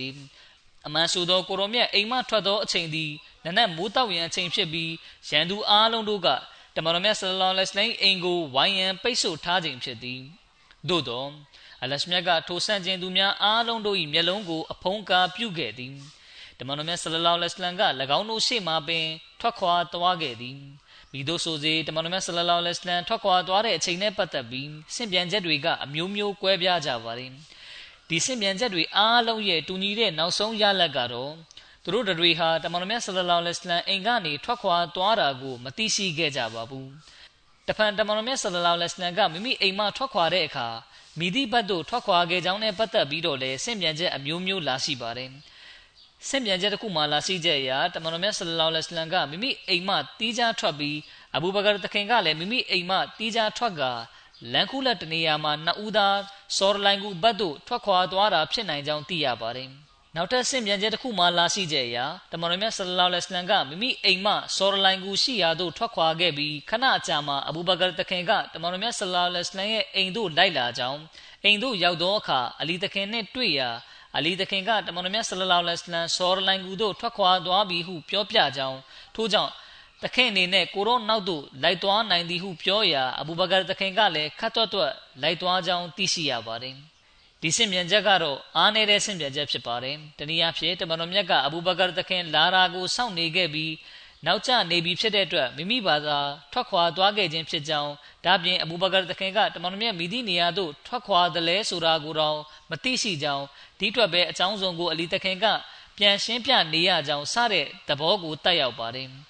[0.87, 3.11] အမှန်ဆိုသောကိုရောမြတ်အိမ်မှထွက်သောအချိန်သည်
[3.45, 4.91] နနက်မိုးတောက်ရန်အချိန်ဖြစ်ပြီး
[5.29, 6.27] ရန်သူအားလုံးတို့က
[6.75, 10.21] တမန်တော်မြတ်ဆလလောလဟ်အလัยဟ်အိမ်ကိုဝိုင်းရန်ပိတ်ဆို့ထားခြင်းဖြစ်သည်
[10.89, 11.25] သို့သော
[11.83, 15.93] အလရှမြတ်ကထိုဆန့်ကျင်သူများအားလုံးတို့၏မျက်လုံးကိုအဖုံးကားပြုခဲ့သည်
[16.59, 17.83] တမန်တော်မြတ်ဆလလောလဟ်အလိုင်းက၎
[18.17, 19.05] င်းတို့ရှေ့မှပင်
[19.39, 20.57] ထွက်ခွာသွားခဲ့သည်
[21.11, 27.31] မိတို့ဆိုစေတမန်တော်မြတ်ဆလလောလဟ်အလိုင်းထွက်ခွာသွားတဲ့အချိန်နဲ့ပတ်သက်ပြီးဆင့်ပြန်ချက်တွေကအမျိုးမျိုးကွဲပြားကြပါတယ်
[28.09, 31.33] ဒီဆင့်ပြန်ချက်တွေအားလုံးရဲ့တူညီတဲ့နောက်ဆုံးရလဒ်ကတော့
[31.83, 36.89] သူတို့တွေဟာတမန်တော်မြတ်ဆလလောလဟ်အလိုင်းအိမ်ကနေထွက်ခွာသွားတာကိုမသိရှိခဲ့ကြပါဘူး
[37.67, 40.67] တဖန်တမန်တော်မြတ်ဆလလောလဟ်အလိုင်းကမိမိအိမ်မှထွက်ခွာတဲ့အခါ
[41.19, 45.29] မိသည့်ဘတ်တို့ထွက်ခွာခဲ့ကြောင်းနဲ့ပတ်သက်ပြီးတော့လည်းဆင့်ပြန်ချက်အမျိုးမျိုးလာရှိပါတယ်
[46.27, 50.97] ဆင့်ပြန်ချက်တစ်ခုမှလာရှိချက်အရတမန်တော်မြတ်ဆလလောလဟ်အလัยဟ်ကမိမိအိမ်မှတီးခြားထွက်ပြီး
[51.35, 53.83] အဘူဘကာတခင်ကလည်းမိမိအိမ်မှတီးခြားထွက်က
[54.53, 56.17] လန်ကူလက်တနေရာမှာနှစ်ဦးသား
[56.57, 59.69] စော်လိုင်ကူဘတ်တို့ထွက်ခွာသွားတာဖြစ်နိုင်ကြောင်းသိရပါတယ်။
[60.15, 70.99] နောက်ထပ်ဆင့်ပြန်ချက်တစ်ခုမှလာရှိကြရာတမန်တော်မြတ်ဆလလောလဟ်အလိုင်မ်ကမိမိအိမ်မှစော်လိုင်ကူရှိရာသို့ထွက်ခွာခဲ့ပြီးခဏအကြာမှာအဘူဘကာတခင်ကတမန်တော်မြတ်ဆလလောလဟ်အလိုင်မ်ရဲ့အိမ်သို့လိုက်လာကြောင်း
[71.43, 73.69] အိမ်သို့ရောက်သောအခါအလီတခင်နှင့်တွေ့ရာ
[74.17, 78.79] အလီတခင်ကတမန်တော်မြတ်ဆလလောလဟ်အလိုင်မ်စော်လိုင်ကူတို့ထွက်ခွာသွားပြီဟုပြောပြကြောင်း
[79.15, 79.51] ထို့ကြောင့်
[80.03, 84.91] တခင်အနေနဲ့ကိုရောနောက်သို့လိုက်သွားနိုင်သည်ဟုပြောရာအဘူဘကာတခင်ကလည်းခတ်တွတ်တွတ်
[85.21, 86.75] လိုက်သွားကြောင်းသိရှိရပါတယ်
[87.41, 93.73] ဒီစင်မြန်ချက်ကတော့အားနေတဲ့စင်မြန်ချက်ဖြစ်ပါတယ်တနည်းအားဖြင့်တမန်တော်မြတ်ကအဘူဘကာတခင်လာရာကိုစောင့်နေခဲ့ပြီး
[94.25, 96.19] နောက်ကျနေပြီဖြစ်တဲ့အတွက်မိမိဘာသာ
[96.51, 97.91] ထွက်ခွာသွားခဲ့ခြင်းဖြစ်ကြောင်း
[98.25, 102.37] ဒါပြင်အဘူဘကာတခင်ကတမန်တော်မြတ်မိသည့်နေရာသို့ထွက်ခွာတယ်လဲဆိုတာကိုတော့
[102.69, 103.45] မသိရှိကြောင်း
[103.79, 105.45] ဒီအတွက်ပဲအကြောင်းစုံကိုအလီတခင်က
[105.97, 109.28] ပြန်ရှင်းပြနေရကြောင်းစတဲ့သဘောကိုတက်ရောက်ပါတယ်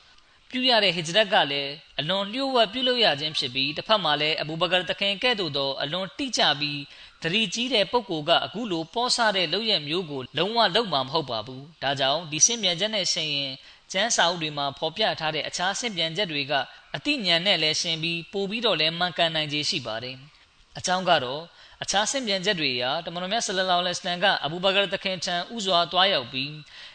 [0.52, 6.80] ပြုရတဲ့ဟစ်ဂျရတ်ကလည်းအလွန်လျှို့ဝှက်ပြုလုပ်ရခြင်းဖြစ်ပြီးတစ်ဖက်မှာလည်းအဘူဘကာတခင်ကဲ့သို့သောအလွန်တိကျပြီး
[7.24, 13.54] တရီကြီးတဲ့ပုဂ္ဂိုလ်ကအခုလိုပေါ်ဆတဲ့လုပ်ရမျိုးကိုလုံးဝလုပ်မှာမဟုတ်ပါဘူးဒါကြောင့်ဒီစင်မြန်ချက်နဲ့ရှင်ရင်
[13.92, 16.54] ကျမ်းစာအုပ်တွေမှာဖော်ပြထားတဲ့အခြားဆင့်ပြန်ချက်တွေက
[16.96, 20.16] အတိညာနဲ့လည်းရှင်ပြီးပို့ပြီးတော့လည်းမှန်ကန်နိုင်ခြေရှိပါတယ်။
[20.78, 21.42] အကြောင်းကတော့
[21.84, 26.52] အခြားဆင့်ပြန်ချက်တွေရာတမန်တော်မြတ်ဆလလောလဟ်အလัยဟ်ကအဘူဘကာတခင်ထံဥစွာသွားရောက်ပြီး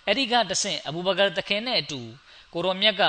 [0.07, 2.01] အဲ့ဒီကတဆင့်အဘူဘကာတခင်နဲ့အတူ
[2.55, 3.03] ကိုရောမြတ်က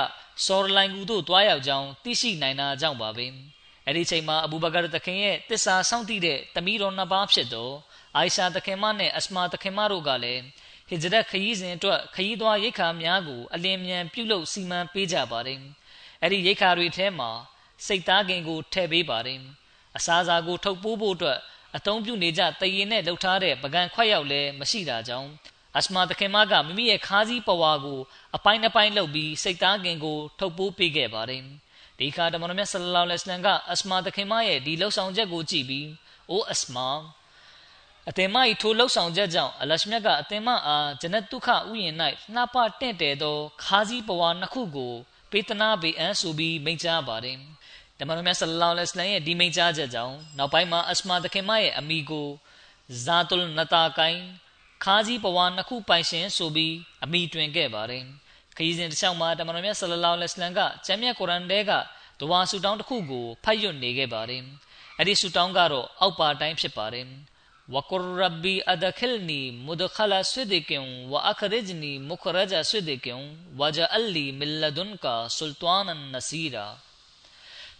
[0.45, 3.25] စော်လိုင်ကူတို့သွားရောက်ကြောင်းသိရှိနိုင်တာကြောင့်ပါပဲ။
[3.87, 7.71] အဲ့ဒီချိန်မှာအဘူဘကာတခင်ရဲ့တစ္ဆာစောင့်တည်တဲ့တမီးတော်နှစ်ပါးဖြစ်သော
[8.15, 10.41] အိုင်ရှာတခင်မနဲ့အစမာတခင်မတို့ကလည်း
[10.89, 15.59] ဟစ်ဂျရတ်ခရီးစဉ်အတွက်ခရီးသွားရိတ်ခါများကိုအလင်းမြန်ပြုလုပ်စီမံပေးကြပါတယ်။
[16.21, 17.29] အဲ့ဒီရိတ်ခါတွေထဲမှာ
[17.85, 19.39] စိတ်သားခင်ကိုထည့်ပေးပါတယ်။
[19.97, 21.39] အစားအစာကိုထုတ်ပိုးဖို့အတွက်
[21.77, 25.29] အသုံးပြုနေကြတရင်နဲ့လှုပ်ထားတဲ့ပကံခွက်ရောက်လည်းမရှိတာကြောင့်
[25.77, 27.99] အစမာတခင်မကမိမိရဲ့ခါးစည်းပဝါကို
[28.35, 31.41] အပိုင်းတစ်ပိုင်းလုပ်ပြီးစိတ်သားခင်ကိုထုတ်ပိုးပေးခဲ့ပါတယ်။
[31.99, 35.87] ဒီခါတမန်တော်မြတ်ဆလလောလဟ်အလัยဟ်ကအစမာတခင်မရဲ့ဒီလှုပ်ဆောင်ချက်ကိုကြည့်ပြီး
[36.29, 36.87] အိုးအစမာ
[38.09, 41.95] အသင်မ၏ထိုလှုပ်ဆောင်ချက်ကြောင့်အလရှမြတ်ကအသင်မအားဂျနတ်ဒုက္ခဥယျာဉ်၌
[42.33, 44.93] နှာပတင့်တယ်သောခါးစည်းပဝါနှစ်ခုကို
[45.31, 47.37] ပေးသနာပေးအံဆိုပြီးမိန့်ကြားပါတယ်။
[47.99, 52.27] တမန်တော်မြတ်ဆလလောလဟ်အလိုင်းရဲ့ဒီမိန့်ကြားချက်ကြောင့်နောက်ပိုင်းမှာအစမာသခင်မရဲ့အမိကို
[53.03, 54.19] ဇာတုလ်နတာကိုင်
[54.83, 56.73] ခါးကြီးဘဝနှစ်ခုပိုင်ရှင်ဆိုပြီး
[57.03, 58.03] အမိတွင်ခဲ့ပါတယ်
[58.57, 61.71] ခရီးစဉ်တစ်လျှောက်မှာတမန်တော်မြတ်ဆလလောလစ်လန်ကကျမ်းမြတ်ကုရ်အန်ထဲက
[62.19, 64.43] ဒဝါဆူတောင်းတစ်ခုကိုဖတ်ရွတ်နေခဲ့ပါတယ်
[64.97, 67.07] အဲ့ဒီဆူတောင်းကတော့အောက်ပါတိုင်းဖြစ်ပါတယ်
[67.73, 73.19] ဝကုရ်ရဘီအဒခလနီမုဒခလာဆွေဒီကင်ဝအခရဂျနီမုခရဂျာဆွေဒီကင်
[73.59, 75.81] ဝဂျအလီမလဒွန်ကာဆူလ်တွန်
[76.13, 76.65] နစီရာ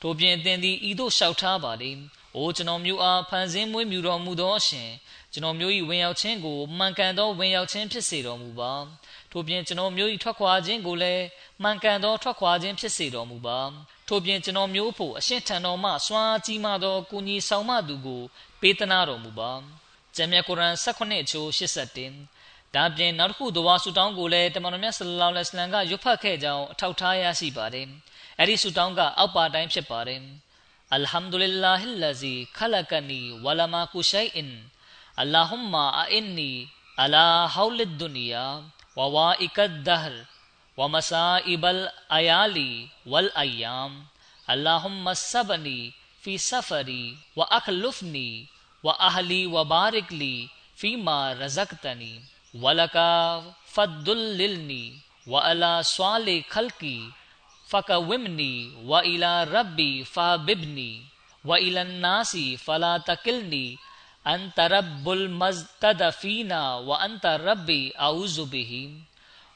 [0.02, 1.92] တို့ပြင်သင်သည်ဤသို့လျှောက်ထားပါလေ။
[2.38, 4.90] အိုကျွန်တော်မျိုးအားဖန်ဆင်းမွေးမြူတော်မူသောရှင်
[5.36, 8.72] ကျွန်တော်မျိုး၏ဝင်ရောက်ခြင်းကိုမှန်ကန်သောဝင်ရောက်ခြင်းဖြစ်စေတော်မူပါ။
[9.32, 11.24] ထို့ပြင်ကျွန်တော်မျိုး၏ထွက်ခွာခြင်းကိုလည်း
[11.64, 13.60] မှန်ကန်သောထွက်ခွာခြင်းဖြစ်စေတော်မူပါ။
[14.08, 18.22] ထို့ပြင်ကျွန်တော်မျိုးဖို့အရှင်ထံတော်မှစွမ်းကြီးမားသောကုညီဆောင်မသူကို
[18.62, 19.52] ပေးသနာတော်မူပါ။
[20.16, 27.88] ဂျမ်မြတ်ကုရ်အန်18ချိုး81ဒါပြင်နောက်တစ်ခုဒဝါဆူတောင်းကိုလည်းတမန်တော်မြတ်ဆလလောလ္လဟ်အလัยဟိဝါစလမ်ကရွတ်ဖတ်ခဲ့ကြောင်းအထောက်ထားရရှိပါတယ်
[28.40, 30.22] အဲ့ဒီဆူတောင်းကအောက်ပါတိုင်းဖြစ်ပါတယ်
[30.94, 31.78] အလ်ဟမ်ဒူလ illah
[35.16, 36.68] اللهم أئني
[37.00, 38.64] على حول الدنيا
[38.96, 40.26] ووائك الدهر
[40.78, 44.06] ومسائب الأيالي والأيام.
[44.50, 48.46] اللهم سبني في سفري وأخلفني
[48.84, 52.22] وأهلي وبارك لي فيما رزقتني.
[52.54, 52.98] ولك
[53.66, 57.00] فضللني وعلى صالح خلقي
[57.68, 61.02] فكومني وإلى ربي فاببني.
[61.46, 62.38] وإلى الناس
[62.68, 63.78] فلا تكلني
[64.28, 66.52] أنت رب المزتدفين
[66.88, 69.02] وأنت ربي أعوذ به.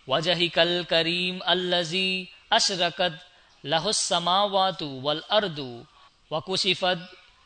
[0.07, 3.13] وجهك الكريم الذي أشركت
[3.63, 5.85] له السماوات والأرض
[6.31, 6.99] وكشفت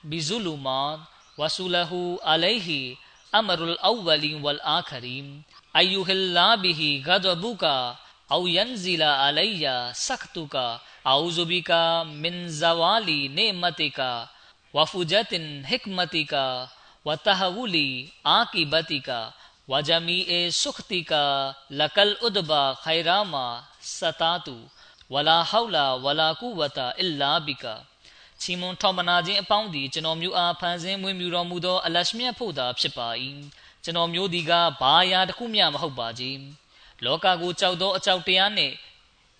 [0.03, 0.99] بظلمات
[1.37, 2.95] وسله عليه
[3.35, 5.43] أمر الأولين والآخرين.
[5.75, 7.63] أيها الله به غضبك
[8.31, 10.55] أو ينزل علي سخطك
[11.07, 11.71] أعوذ بك
[12.05, 14.27] من زوال نعمتك
[14.73, 15.33] وفجة
[15.65, 16.33] حكمتك.
[17.06, 17.76] وتحول
[18.26, 19.08] عاقبتك
[19.68, 20.28] وجميع
[20.62, 21.12] سخطك
[21.70, 23.46] لك الأدبى خيراما
[23.80, 24.48] ستات
[25.10, 27.64] ولا حول ولا قوة إلا بك
[28.42, 33.08] ချီမွန်ထောက်မနာခြင်းအပေါင်းသည်ကျွန်တော်မျိုးအားဖန်ဆင်းမွေးမြူတော်မူသောအလရှမြတ်ဖို့သာဖြစ်ပါ၏
[33.84, 36.40] ကျွန်တော်မျိုးဒီကဘာယာတစ်ခုမျှမဟုတ်ပါကြီး
[37.04, 38.74] လောကကိုကြောက်သောအကြောက်တရားနှင့်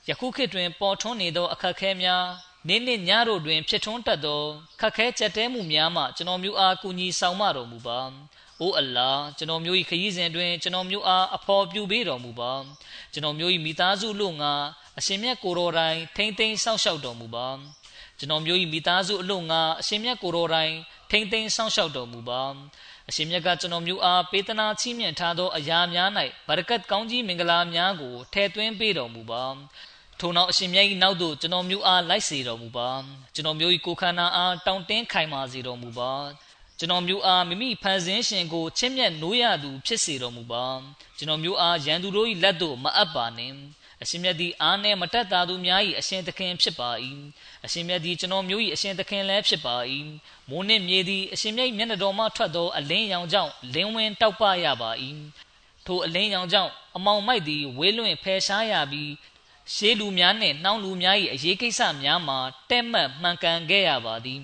[0.08, 2.24] ယခုခေတ်တွင်ပေါ်ထွန်းနေသောအခက်ခဲများ
[2.67, 4.43] နေ့နေ့ညတို့တွင် ဖြစ်ထွန်းတတ်သော
[4.79, 7.99] ခက်ခဲကြက်တဲမှုများမှကျွန်တော်မျိုးအားကူညီဆောင်မတော်မူပါ။
[8.61, 12.51] အိုအလ္လာကျွန်တော်မျိုး၏ခရီးစဉ်တွင်ကျွန်တော်မျိုးအားအဖော်ပြုပေးတော်မူပါ။
[13.13, 14.53] ကျွန်တော်မျိုး၏မိသားစုလို့ငါ
[14.99, 17.47] အရှင်မြတ်ကိုတော်တိုင်ထိမ့်သိမ်းစောင့်ရှောက်တော်မူပါ။
[18.19, 20.73] ကျွန်တော်မျိုး၏မိသားစုအလို့ငါအရှင်မြတ်ကိုတော်တိုင်
[21.11, 22.41] ထိမ့်သိမ်းစောင့်ရှောက်တော်မူပါ။
[23.09, 26.09] အရှင်မြတ်ကကျွန်တော်မျိုးအားပေးသနာချီးမြှင့်ထားသောအရာများ၌
[26.47, 29.45] ဘရကတ်ကောင်းကြီးမင်္ဂလာများကိုထည့်သွင်းပေးတော်မူပါ။
[30.19, 32.89] ထို့နောက်အရှင်မြတ်၏နောက်သို့ကျွန်တော်မျိုးအားလိုက်စေတော်မူပါ
[33.33, 36.13] ကျွန်တော်မျိုး၏ကိုခန္ဓာအားတောင့်တင်းခိုင်မာစေတော်မူပါ
[36.79, 40.65] ကျွန်တော်မျိုးအားမိမိဖန်ဆင်းရှင်ကိုချစ်မြတ်နိုးရသူဖြစ်စေတော်မူပါ
[41.17, 43.55] ကျွန်တော်မျိုးအားရန်သူတို့၏လက်သို့မအပ်ပါနှင့်
[44.01, 46.89] အရှင်မြတ်သည်အားနှင့်မတက်တာသူများ၏အရှင်သခင်ဖြစ်ပါ၏
[47.65, 49.75] အရှင်မြတ်သည်ကျွန်တော်မျိုး၏အရှင်သခင်လည်းဖြစ်ပါ၏
[50.49, 54.91] မိုးနှင့်မြေသည်အရှင်မြတ်၏မျက်နှာတော်မှထွက်သောအလင်းရောင်ကြောင့်လင်းဝင်တောက်ပရပါ၏
[55.85, 59.09] ထိုအလင်းရောင်ကြောင့်အမောင်မိုက်သည်ဝေးလွင့်ဖယ်ရှားရပြီး
[59.71, 62.37] ရှေးလူများနှင့်နှောင်းလူများ၏အရေးကိစ္စများမှာ
[62.69, 64.41] တဲ့မှတ်မှန်ကန်ခဲ့ရပါသည်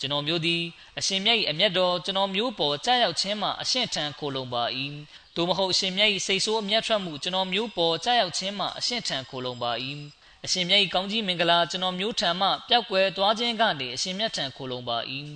[0.00, 0.62] ကျွန်တော်မျိုးသည်
[0.98, 4.64] အရှင်မြတ်၏အမျက်တော်ကျွန်တော်မျိုးပေါ်ကြားရောက်ခြင်းမှာအရှင့်ထံခိုလုံပါ၏
[5.34, 9.72] သို့မဟုတ်အရှင်မြတ်၏စိတ်ဆိုးအမျက်ထွက်မှုကျွန်တော်မျိုးပေါ်ကြားရောက်ခြင်းမှာအရှင့်ထံခိုလုံပါ၏
[10.44, 14.98] အရှင်မြတ်၏ကောင်းကြီးမင်္ဂလာကျွန်တော်မျိုးထံမှပျောက်ကွယ်သွားခြင်းကနေအရှင်မြတ်ထံခိုလုံပါ၏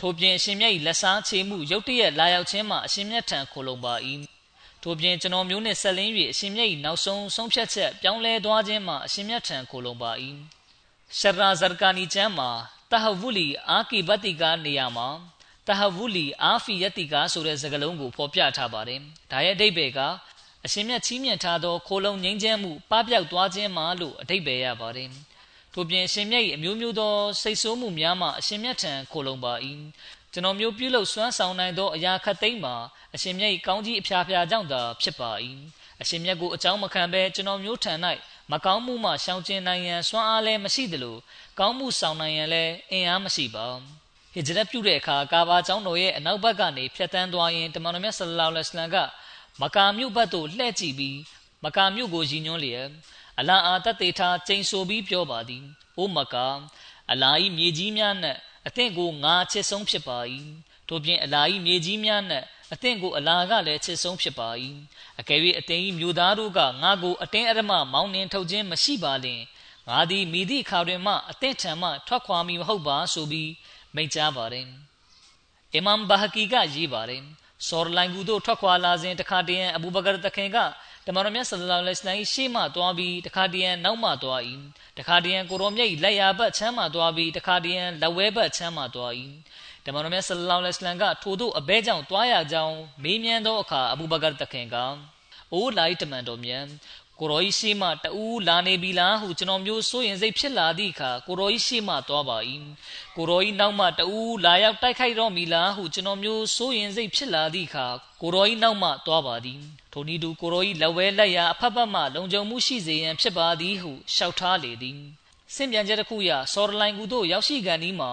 [0.00, 3.94] ထို့ပြင်အရှင်မြတ်၏လက်စားချေမှုရုတ်တရက်လာရောက်ခြင်းမှာအရှင်မြတ်ထံခိုလုံပါ၏
[4.88, 10.10] ထို့ပြင်ကျွန်တော်မျိုးနှင့်ဆက်လင်း၍အရှင်မြတ်၏နောက်ဆုံးဆုံးဖြတ်ချက်ပြောင်းလဲသွားခြင်းမှာအရှင်မြတ်ထံခိုလုံပါ၏
[11.18, 12.50] ရှရာဇာကာနီကျမ်းမှာ
[12.90, 15.08] တဟဝူလီအာကိဘတိကနေရာမှာ
[15.66, 20.00] တဟဝူလီအာဖီယတိကာဆိုတဲ့စကားလုံးကိုဖော်ပြထားပါတယ်။ဒါရဲ့အဓိပ္ပာယ်က
[20.64, 25.08] အရှင်မြတ်ချီးမြှင့်ထားသောခိုလုံငြိမ်းချမ်းမှုပပျောက်သွားခြင်းမှာလို့အဓိပ္ပာယ်ရပါတယ်။
[25.72, 29.52] ထို့ပြင်အရှင်မြတ်၏အမျိုးမျိုးသောစိတ်ဆိုးမှုများမှအရှင်မြတ်ထံခိုလုံပါ၏
[30.36, 32.76] ကျွန်တော်မျိုးပြုလုပ်စွမ်းဆောင်နိုင်သောအရာခတ်သိမ်းမှာ
[33.14, 35.30] အရှင်မြတ်၏ကောင်းကြီးအဖျားဖျားကြောင့်သာဖြစ်ပါ၏
[36.02, 37.92] အရှင်မြတ်ကိုအကြောင်းမခံဘဲကျွန်တော်မျိုးထံ၌
[38.52, 41.16] မကောင်းမှုမှရှောင်ကျဉ်နိုင်ရန်စွမ်းအားလည်းမရှိသလို
[41.58, 43.66] ကောင်းမှုဆောင်နိုင်ရန်လည်းအင်အားမရှိပါ
[44.32, 48.96] ဟစ်ဂျရတ်ပြုတဲ့အခါကာဘာကျောင်းတော်ရဲ့အနောက်ဘက်ကနေဖြတ်တန်းသွားရင်တမန်တော်မြတ်ဆလလောလ္လဟ်အလိုင်းက
[49.62, 51.18] မကာမြို့ဘက်သို့လှည့်ကြည့်ပြီး
[51.64, 52.86] မကာမြို့ကိုရည်ညွှန်းလျက်
[53.38, 55.64] အလာအာတတေထားကျိန်ဆိုပြီးပြောပါသည်
[55.98, 56.46] အိုမကာ
[57.12, 60.18] အလာဤမြေကြီးများနဲ့ အသင်ကိုငါချစ်ဆုံးဖြစ်ပါ၏
[60.88, 64.48] ထို့ပြင်အလာဤမြေကြီးများနဲ့အသင်ကိုအလာကလည်းချစ်ဆုံးဖြစ်ပါ၏
[65.20, 69.40] အကယ်၍အသင်ဤမျိုးသားတို့ကငါကိုအတင်းအဓမ္မမောင်းနှင်ထုတ်ခြင်းမရှိပါလင်
[69.88, 73.50] ငါသည်မိသည့်အခါတွင်မှအသင်ထံမှထွက်ခွာမည်မဟုတ်ပါဆိုပြီး
[73.94, 74.66] မိန့်ကြားပါတယ်
[75.72, 77.22] အီမမ်ဘာဟကီကရေးပါတယ်
[77.68, 80.58] ဆော်လိုင်ကူတို့ထွက်ခွာလာစဉ်တခါတည်းအဘူဘကာတခင်က
[81.08, 84.40] တမန်တော်မြတ်ဆလ္လာလဟ်အလိုင်းရှေ့မှသွားပြီးတခါတည်းနောက်မှသွား၏
[84.98, 89.12] တခါတည်းကိုရောမြတ်လက်ရာဘက်ချမ်းမှသွားပြီးတခါတည်းလက်ဝဲဘက်ချမ်းမှသွား၏
[89.84, 94.76] တမန်တော်မြတ်ဆလ္လာလဟ်အလိုင်းကထိုတို့အဘဲကြောင့်သွားရကြောင်းမေးမြန်းသောအခါအဘူဘကာတခင်က
[95.52, 96.64] အိုးလိုက်တမန်တော်မြတ်
[97.20, 102.38] ကိုရောကြီးရှိမှတူးလာနေပြီလားဟုကျွန်တော်မျိုးစိုးရင်စိတ်ဖြစ်လာသည့်အခါကိုရောကြီးရှိမှသွားပါ၏
[103.16, 107.86] ကိုရောကြီးနောက်မှတူးလာရောက်တိုက်ခိုက်တော့မီလားဟုကျွန်တော်မျိုးစိုးရင်စိတ်ဖြစ်လာသည့်အခါ
[108.22, 109.60] ကိုရောကြီးနောက်မှသွားပါသည်
[109.92, 114.98] ထိုနည်းတူကိုရောကြီးလက်ဝဲလက်ရာအဖက်ဖက်မှလုံခြုံမှုရှိစေရန်ဖြစ်ပါသည်ဟုလျှောက်ထားလေသည်
[115.54, 118.12] စင်ပြန်ချက်တစ်ခုရဆော်ရလိုင်ကူတို့ရောက်ရှိကန်ဒီမှာ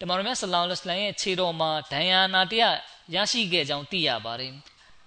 [0.00, 2.64] တမန်တော်မြတ်ဆလောလ္လဟ်အလိုင်းရဲ့ခြေတော်မှာဒဏ်ရာနာတရ
[3.14, 4.52] ရရှိခဲ့ကြောင်းသိရပါတယ်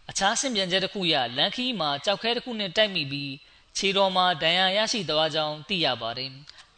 [0.10, 3.34] အခြားဆင့်ပြန်ချက်တစ်ခုရလန်ခီမှာကြောက်ခဲတစ်ခုနဲ့တိုက်မိပြီး
[3.78, 6.32] ခြေတော်မှာဒဏ်ရာရရှိသွားကြောင်းသိရပါတယ်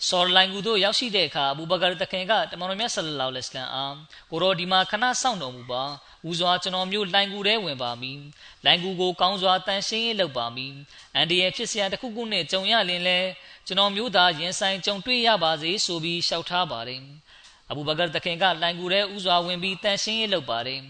[0.10, 3.86] ဆော်လိုင်ကူတို့ရောက်ရှိတဲ့အခါအဘူဘကာတခင်ကတမန်တော်မြတ်ဆလလောလ္လဟ်အလัยဟ်အာ
[4.32, 5.84] ကိုရောဒီမှာခဏစောင့်တော်မူပါ
[6.30, 8.20] ဦးစွာကျွန်တော်မျိုးလိုင်ကူထဲဝင်ပါမည်
[8.66, 10.74] လိုင်ကူကိုကောင်းစွာတန်ရှင်းရေးလုပ်ပါမည်
[11.16, 13.20] အန်ဒီရဲ့ဖြစ်စရာတစ်ခုခုနဲ့ကြုံရလင်လဲ
[13.68, 17.02] ကျွန်တော်မျိုးသားရင်ဆိုင်ကြုံတွေ့ရပါစေဆိုပြီးရှောက်ထားပါတယ်
[17.70, 20.82] အဘူဘကာတခင်ကလိုင်ကူထဲဦးစွာဝင်ပြီးတန်ရှင်းရေးလုပ်ပါတယ်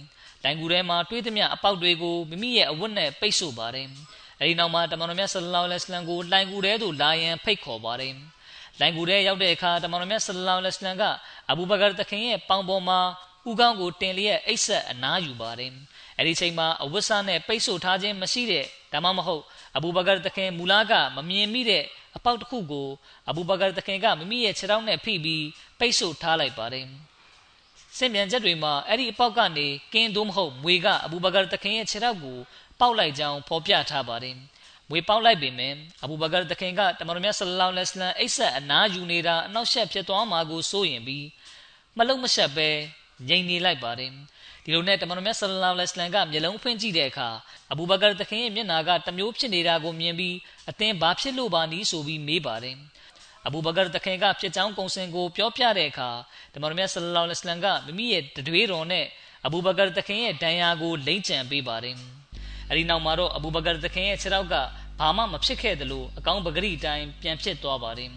[0.43, 3.87] လိုင်ကူထဲမှာတွေးသမျှအပေါက်တွေကိုမိမိရဲ့အဝတ်နဲ့ပိတ်ဆို့ပါတယ်
[4.39, 8.13] အဲဒီနောက်မှာတမန်တော်မြတ်ဆလလောလ္လဟ်အလัยဟ်ကိုလိုင်ကူထဲသို့လာရန်ဖိတ်ခေါ်ပါတယ်
[8.79, 11.03] လိုင်ကူထဲရောက်တဲ့အခါတမန်တော်မြတ်ဆလလောလ္လဟ်အလัยဟ်က
[11.51, 12.99] အဘူဘကာတခင်ရဲ့ပေါင်ပေါ်မှာ
[13.49, 15.71] ဥကောင်းကိုတင်လျက်အိတ်ဆက်အနားယူပါတယ်
[16.17, 19.43] အဲ့ဒီချိန်မှာအဝတ်စားနဲ့ပိတ်ဆို့ထားခြင်းမရှိတဲ့ဒါမှမဟုတ်
[19.77, 21.83] အဘူဘကာတခင်မူလာကမမြင်မိတဲ့
[22.17, 22.87] အပေါက်တစ်ခုကို
[23.29, 25.45] အဘူဘကာတခင်ကမိမိရဲ့ခြေထောက်နဲ့ဖိပြီး
[25.79, 26.85] ပိတ်ဆို့ထားလိုက်ပါတယ်
[28.01, 32.37] စင်ပြန်ချက်တွေမှာအဲ့ဒီအပေါက်ကနေကင်းသို့မဟုတ်မွေကအဘူဘကာတခင်ရဲ့ခြေထောက်ကို
[32.79, 34.35] ပေါက်လိုက်ကြောင်းဖော်ပြထားပါတယ်
[34.89, 35.73] မွေပေါက်လိုက်ပေမဲ့
[36.03, 41.25] အဘူဘကာတခင်ကတမန်တော်မြတ်ဆလလောလ္လဟ်အလัยဟ်အိတ်ဆက်အနားယူနေတာအနောက်ရှက်ဖြစ်သွားမှာကိုစိုးရင်ပြီး
[41.97, 42.69] မလုံမရှက်ပဲ
[43.27, 44.11] ငြိမ်နေလိုက်ပါတယ်
[44.63, 47.29] ဒီလိုနဲ့တမန်တော်မြတ်ဆလလောလ္လဟ်အလัยဟ်ကမျက်လုံးဖွင့်ကြည့်တဲ့အခါ
[47.71, 50.35] အဘူဘကာတခင်ရဲ့မျက်နာကတမျိုးဖြစ်နေတာကိုမြင်ပြီး
[50.69, 52.75] အသင်ဘာဖြစ်လို့ပါနည်းဆိုပြီးမေးပါတယ်
[53.47, 56.09] အဘူဘကာတခင်ကဖြစ်ကြောင်းကုံစင်ကိုပြောပြတဲ့အခါ
[56.53, 59.05] တမန်တော်မြတ်ဆလလောလ္လဟ်အလัยဟ်ကမိမိရဲ့တတွေးတော်နဲ့
[59.45, 61.95] အဘူဘကာတခင်ရဲ့ဒဏ်ရာကိုလိမ့်ကြံပေးပါတယ်
[62.69, 64.55] အဲဒီနောက်မှာတော့အဘူဘကာတခင်ရဲ့ခြေထောက်က
[64.99, 68.09] ဘာမှမဖြစ်ခဲ့သလိုအကောင်းပဂရိတိုင်းပြန်ဖြစ်သွားပါတယ်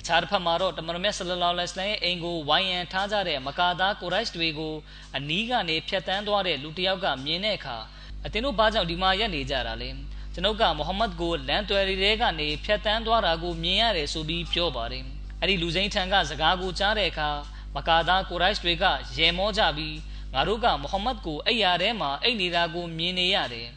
[0.00, 4.74] အခြားတစ်ဖက်မှာတော့တမန်တော်မြတ်ဆလလောလ္လဟ်အလိုင်းအိမ်ကိုဝိုင်းရန်ထားကြတဲ့မကာသားကိုရိုက်တွေကို
[5.16, 7.76] အနီးကနေဖျက်ဆီးသွားတဲ့လူတစ်ယောက်ကမြင်တဲ့အခါ
[8.24, 9.90] အတင်းတို့ဘာကြောင့်ဒီမှာရက်နေကြတာလဲ
[10.36, 15.04] ကျွန်ုပ်ကမိုဟမ္မဒ်ကိုလမ်းတွယ်တွေကနေဖျက်ဆီးသွားတာကိုမြင်ရတယ်ဆိုပြီးပြောပါတယ်
[15.40, 17.30] အဲ့ဒီလူစိမ်းထံကစကားကိုကြားတဲ့အခါ
[17.74, 18.84] မကာသားကိုရိုက်တွေက
[19.16, 19.96] ရေမောကြပြီး
[20.34, 23.68] ငါတို့ကမိုဟမ္မဒ်ကိုအိယာထဲမှာအိတ်နေတာကိုမြင်နေရတယ်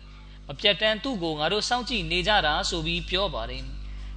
[0.47, 3.63] မပြတ်တမ်းသူ့ကိုငါတို့စောင့်ကြည့်နေကြတာဆိုပြီးပြောပါတယ်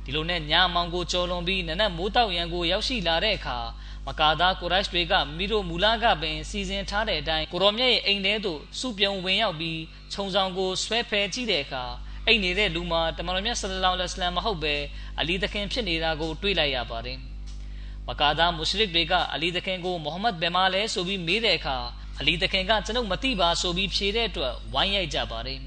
[0.05, 3.59] ဒီလိုနဲ့ညမောင်ကိုကြော်လွန်ပြီးနနက်မိုးတောက်ရန်ကိုရောက်ရှိလာတဲ့အခါ
[4.07, 9.80] မကာသားကိုရိုက်တွေကမိတို့မူလာကပင်စီစဉ်ထားတဲ့အတိုင်းကိုရောမြတ်ရဲ့အိမ်ထဲသို့စုပြုံဝင်ရောက်ပြီး
[10.12, 11.84] ခြုံဆောင်ကိုဆွဲဖယ်ကြည့်တဲ့အခါ
[12.27, 14.75] အိမ်နေတဲ့လူမှာတမန်တော်မြတ်ဆလလောလ္လဟ်အလัยဟ်မဟုတ်ပဲ
[15.20, 17.18] အလီသခင်ဖြစ်နေတာကိုတွေ့လိုက်ရပါတယ်
[18.09, 21.77] မကာသားမုရှရစ်တွေကအလီသခင်ကိုမိုဟမ္မဒ်ဘယ်မှာလဲဆိုပြီးမေးတဲ့အခါ
[22.20, 25.61] အလီသခင်ကကျွန်ုပ်မသိပါဆိုပြီးဖြေတဲ့အတွက်ဝိုင်းရိုက်ကြပါတယ်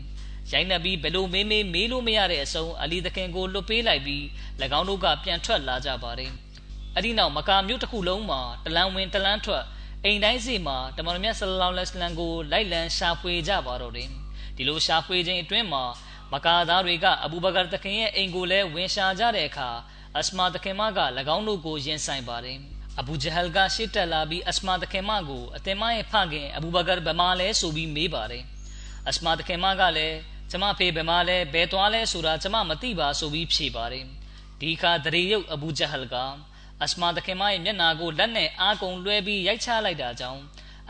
[0.52, 4.24] ရိုက်နှက်ပြီးဘယ်လိုမေးမေးမေးလို့မရတဲ့အဆုံးအလီသခင်ကိုလွတ်ပေးလိုက်ပြီး၎
[4.80, 6.32] င်းတို့ကပြန်ထွက်လာကြပါတယ်။
[6.98, 9.64] အဒီနောက်မကာမြို့တစ်ခုလုံးမှာတလန်းဝင်တလန်းထွက်
[10.04, 14.10] အိမ်တိုင်းစီမှာတမန်တော်မြတ်ဆလလောလ္လဟ်အလัยဟ်ကိုလိုက်လံရှာဖွေကြပါတော့တယ်။
[14.56, 15.84] ဒီလိုရှာဖွေခြင်းအတွင်းမှာ
[16.34, 19.70] မကာသားတွေကအဘူဘကာသခင်ရဲ့အိမ်ကိုလည်းဝင်ရှာကြတဲ့အခါ
[20.20, 21.00] အစမာသခင်မက၎
[21.36, 22.58] င်းတို့ကိုရင်ဆိုင်ပါတယ်။
[23.00, 28.44] အဘူဂျဟလ်ကရှစ်တက်လာပြီးအစမာသခင်မကိုအသင်မရဲ့ဖခင်အဘူဘကာဘယ်မှာလဲဆိုပြီးမေးပါတယ်။
[29.10, 30.16] အစမာသခင်မကလည်း
[30.52, 34.06] ကျမဖေဘယ်မှာလဲဘယ်သွားလဲဆိုတာကျမမသိပါဆိုပြီးဖြေပါတယ်
[34.62, 36.16] ဒီခါဒရီယုတ်အဘူဂျဟလ်က
[36.84, 40.42] အစမာတခင်မရဲ့မျက်နာကိုလက်နဲ့အားကုန်လွှဲပြီးရိုက်ချလိုက်တာကြောင့်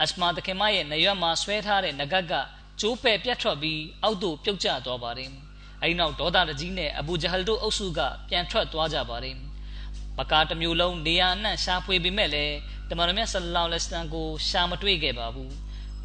[0.02, 2.32] အစမာတခင်မရဲ့နရွက်မှာဆွဲထားတဲ့ငကတ်က
[2.80, 5.30] ကျိုးပဲ့ပြတ်ထွက်ပြီးအောက်သို့ပြုတ်ကျသွားပါတယ်
[5.82, 9.36] အဲဒီနောက်ဒေါသတကြီးနဲ့အဘူဂျဟလ်တို့အုပ်စုကပြန်ထွက်သွားကြပါတယ်
[10.18, 12.56] မကာတမျိုးလုံးနေရာအနှံ့ရှာဖွေပေမဲ့လည်း
[12.88, 15.52] တမန်တော်မြတ်ဆလလောလ္လဟ်အလိုင်းကိုရှာမတွေ့ခဲ့ပါဘူး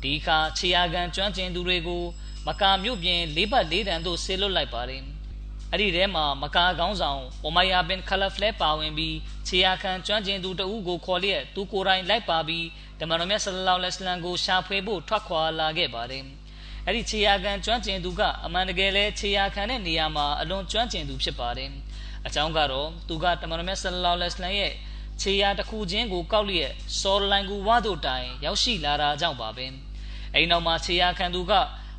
[0.03, 2.03] ဒီခါခြေရာခံကျွမ်းကျင်သူတွေကို
[2.47, 5.03] မကာမြို့ပြင်လေးဘတ်လေးတန်သို့ဆေးလွတ်လိုက်ပါတယ်။
[5.72, 9.15] အဲ့ဒီထဲမှာမကာကောင်းဆောင်အိုမိုယာဘင်ခလဖလဲပါဝင်ပြီး
[9.47, 12.65] ခြေရာခံကျွမ်းကျင်သူတဦးကိုခေါ်လျက်သူကိုယ်တိုင်လိုက်ပါပြီး
[12.99, 16.24] ဓမ္မတော်မြတ်ဆလလောလ္လဟ်အလိုင်းကိုရှာဖွေဖို့ထွက်ခွာလာခဲ့ပါတယ်။
[16.88, 21.69] အဲ့ဒီခြေရာခံကျွမ်းကျင်သူကအမှန်တကယ်လဲခြေရာခံတဲ့နေရာမှာအလွန်ကျွမ်းကျင်သူဖြစ်ပါတယ်။
[22.27, 24.73] အကြောင်းကတော့သူကဓမ္မတော်မြတ်ဆလလောလ္လဟ်အလိုင်းရဲ့
[25.21, 29.65] ခြေရာတစ်ခုချင်းကိုကောက်လျက်စော်လိုင်ကူဝါတို့တိုင် ရောက်ရှိလာတာကြောင့်ပါပဲ။
[30.34, 31.53] အဲဒီနောက်မှာခြေရာခံသူက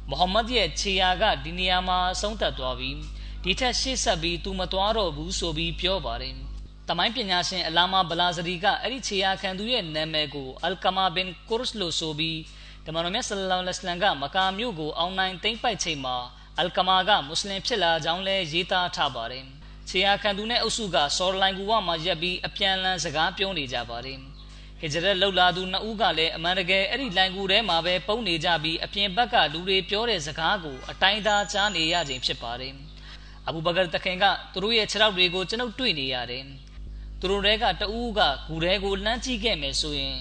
[0.08, 2.96] မိုဟမ္မဒ်ရဲ့ခြေရာကဒီနေရာမှာဆုံးသက်သွားပြီး
[3.44, 6.34] ဒီထက်ရှေ့ဆက်ပြီးသူမသွားတော့ဘူးဆိုပြီးပြောပါတယ်။
[6.88, 12.38] တမိုင်းပညာရှင်အလာမာဘလာဇရီကအဲ့ဒီခြေရာခံသူရဲ့နာမည်ကိုအလ်ကမာဘင်ကုရစ်လို့ဆိုပြီး
[12.86, 16.16] တမန်တော်မြတ်ဆလလောလ္လဟ်အလိုင်းကမကာမြို့ကိုအောင်းနိုင်သိမ့်ပိုက်ချိန်မှာ
[16.58, 19.44] အလ်ကမာကမွတ်စလင်ဖြစ်လာကြောင်းလဲရေးသားထားပါတယ်။
[19.88, 24.18] ခြေရာခံသူနဲ့အုပ်စုကစော်လိုင်ကူဝမှာရက်ပြီးအပြန်လန်းစကားပြောနေကြပါတယ်။
[24.80, 32.72] ဟဂျရတ်လှုပ်လာသူနှစ်ဦးကလည်းအမှန်တကယ်အဲ့ဒီလိုင်ကူထဲမှာပဲပုံနေကြပြီးအပြင်ဘက်ကလူတွေပြောတဲ့စကားကိုအတိုင်းသားကြားနေရခြင်းဖြစ်ပါတယ်။
[33.48, 36.44] အဘူဘကာတခင်ကသူတို့ရဲ့ခြေထောက်တွေကိုကျွန်ုပ်တွေ့နေရတယ်။
[37.20, 40.16] သူတို့တွေကတဦးကဂူထဲကိုလှမ်းကြည့်ခဲ့မယ်ဆိုရင်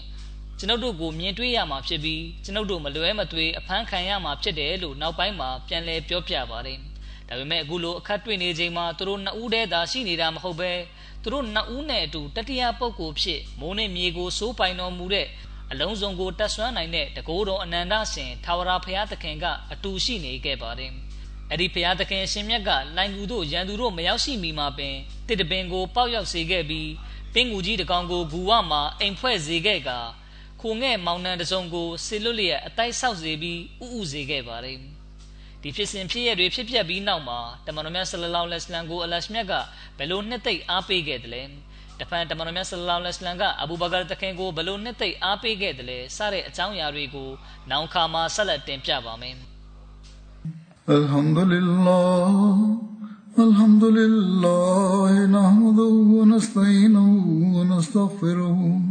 [0.62, 6.78] ကျွန်ုပ်တို့ကိုမြင်တွေ့ရမှာဖြစ်ပြီးကျွန်ုပ်တို့မလွဲမသွေအဖမ်းခံရမှာဖြစ်တယ်လို့နောက်ပိုင်းမှာပြန်လည်ပြောပြပါတယ်။
[7.28, 10.72] ဒါပေမဲ့အခုလိုအခက်တွေ့နေချိန်မှာသူတို့နှစ်ဦးတည်းသာရှိနေတာမဟုတ်ပဲ
[11.24, 15.28] သူတို့နှစ်ဦးနဲ့အတူတတိယပုဂ္ဂိုလ်ဖြစ်မိုးနဲ့မြေကိုစိုးပိုင်တော်မူတဲ့
[15.72, 20.92] အလုံးစုံကိုတတ်ဆွမ်းနိုင်တဲ့တကိုးတော်အနန္တရှင်ထာဝရဘုရားသခင်ကအတူရှိနေခဲ့ပါတယ်
[21.50, 24.96] အဲ့ဒီဘုရားသခင်ရှင်မြတ်ကလိုင်ကူတို့ရန်သူတို့မရောက်ရှိမီမှာပင်
[25.28, 26.90] တစ်တပင်ကိုပေါက်ရောက်စေခဲ့ပြီး
[27.34, 29.92] ပင်ကူကြီးတကောင်ကိုဂူဝမှာအိမ်ဖွဲ့စေခဲ့က
[30.62, 34.78] ခိုငဲ့မောင်နှံတစုံကိုဆေလွတ်လျက်အတိုက်ဆောက်စေပြီးဥဥစေခဲ့ပါတယ်။
[35.62, 39.54] ဒီဖြစ်စဉ်ဖြစ်ရတွေဖြစ်ပျက်ပြီးနောက်မှာတမန်တော်မြတ်ဆလလောလဟ်အလမ်ကိုအလရှ်မြတ်က
[39.98, 41.44] ဘယ်လိုနှစ်သိမ့်အားပေးခဲ့တယ်လဲ။
[42.00, 47.30] တဖန်တမန်တော်မြတ်ဆလလောလဟ်အလမ်ကအဘူဘကာတခင်ကိုဘယ်လိုနှစ်သိမ့်အားပေးခဲ့တယ်လဲစတဲ့အကြောင်းအရာတွေကို
[47.70, 49.36] နောက်ခါမှာဆက်လက်တင်ပြပါမယ်။
[50.98, 52.58] Alhamdulillah
[53.46, 58.91] Alhamdulillah nahmaduhu wa nasta'inuhu wa nastaghfiruh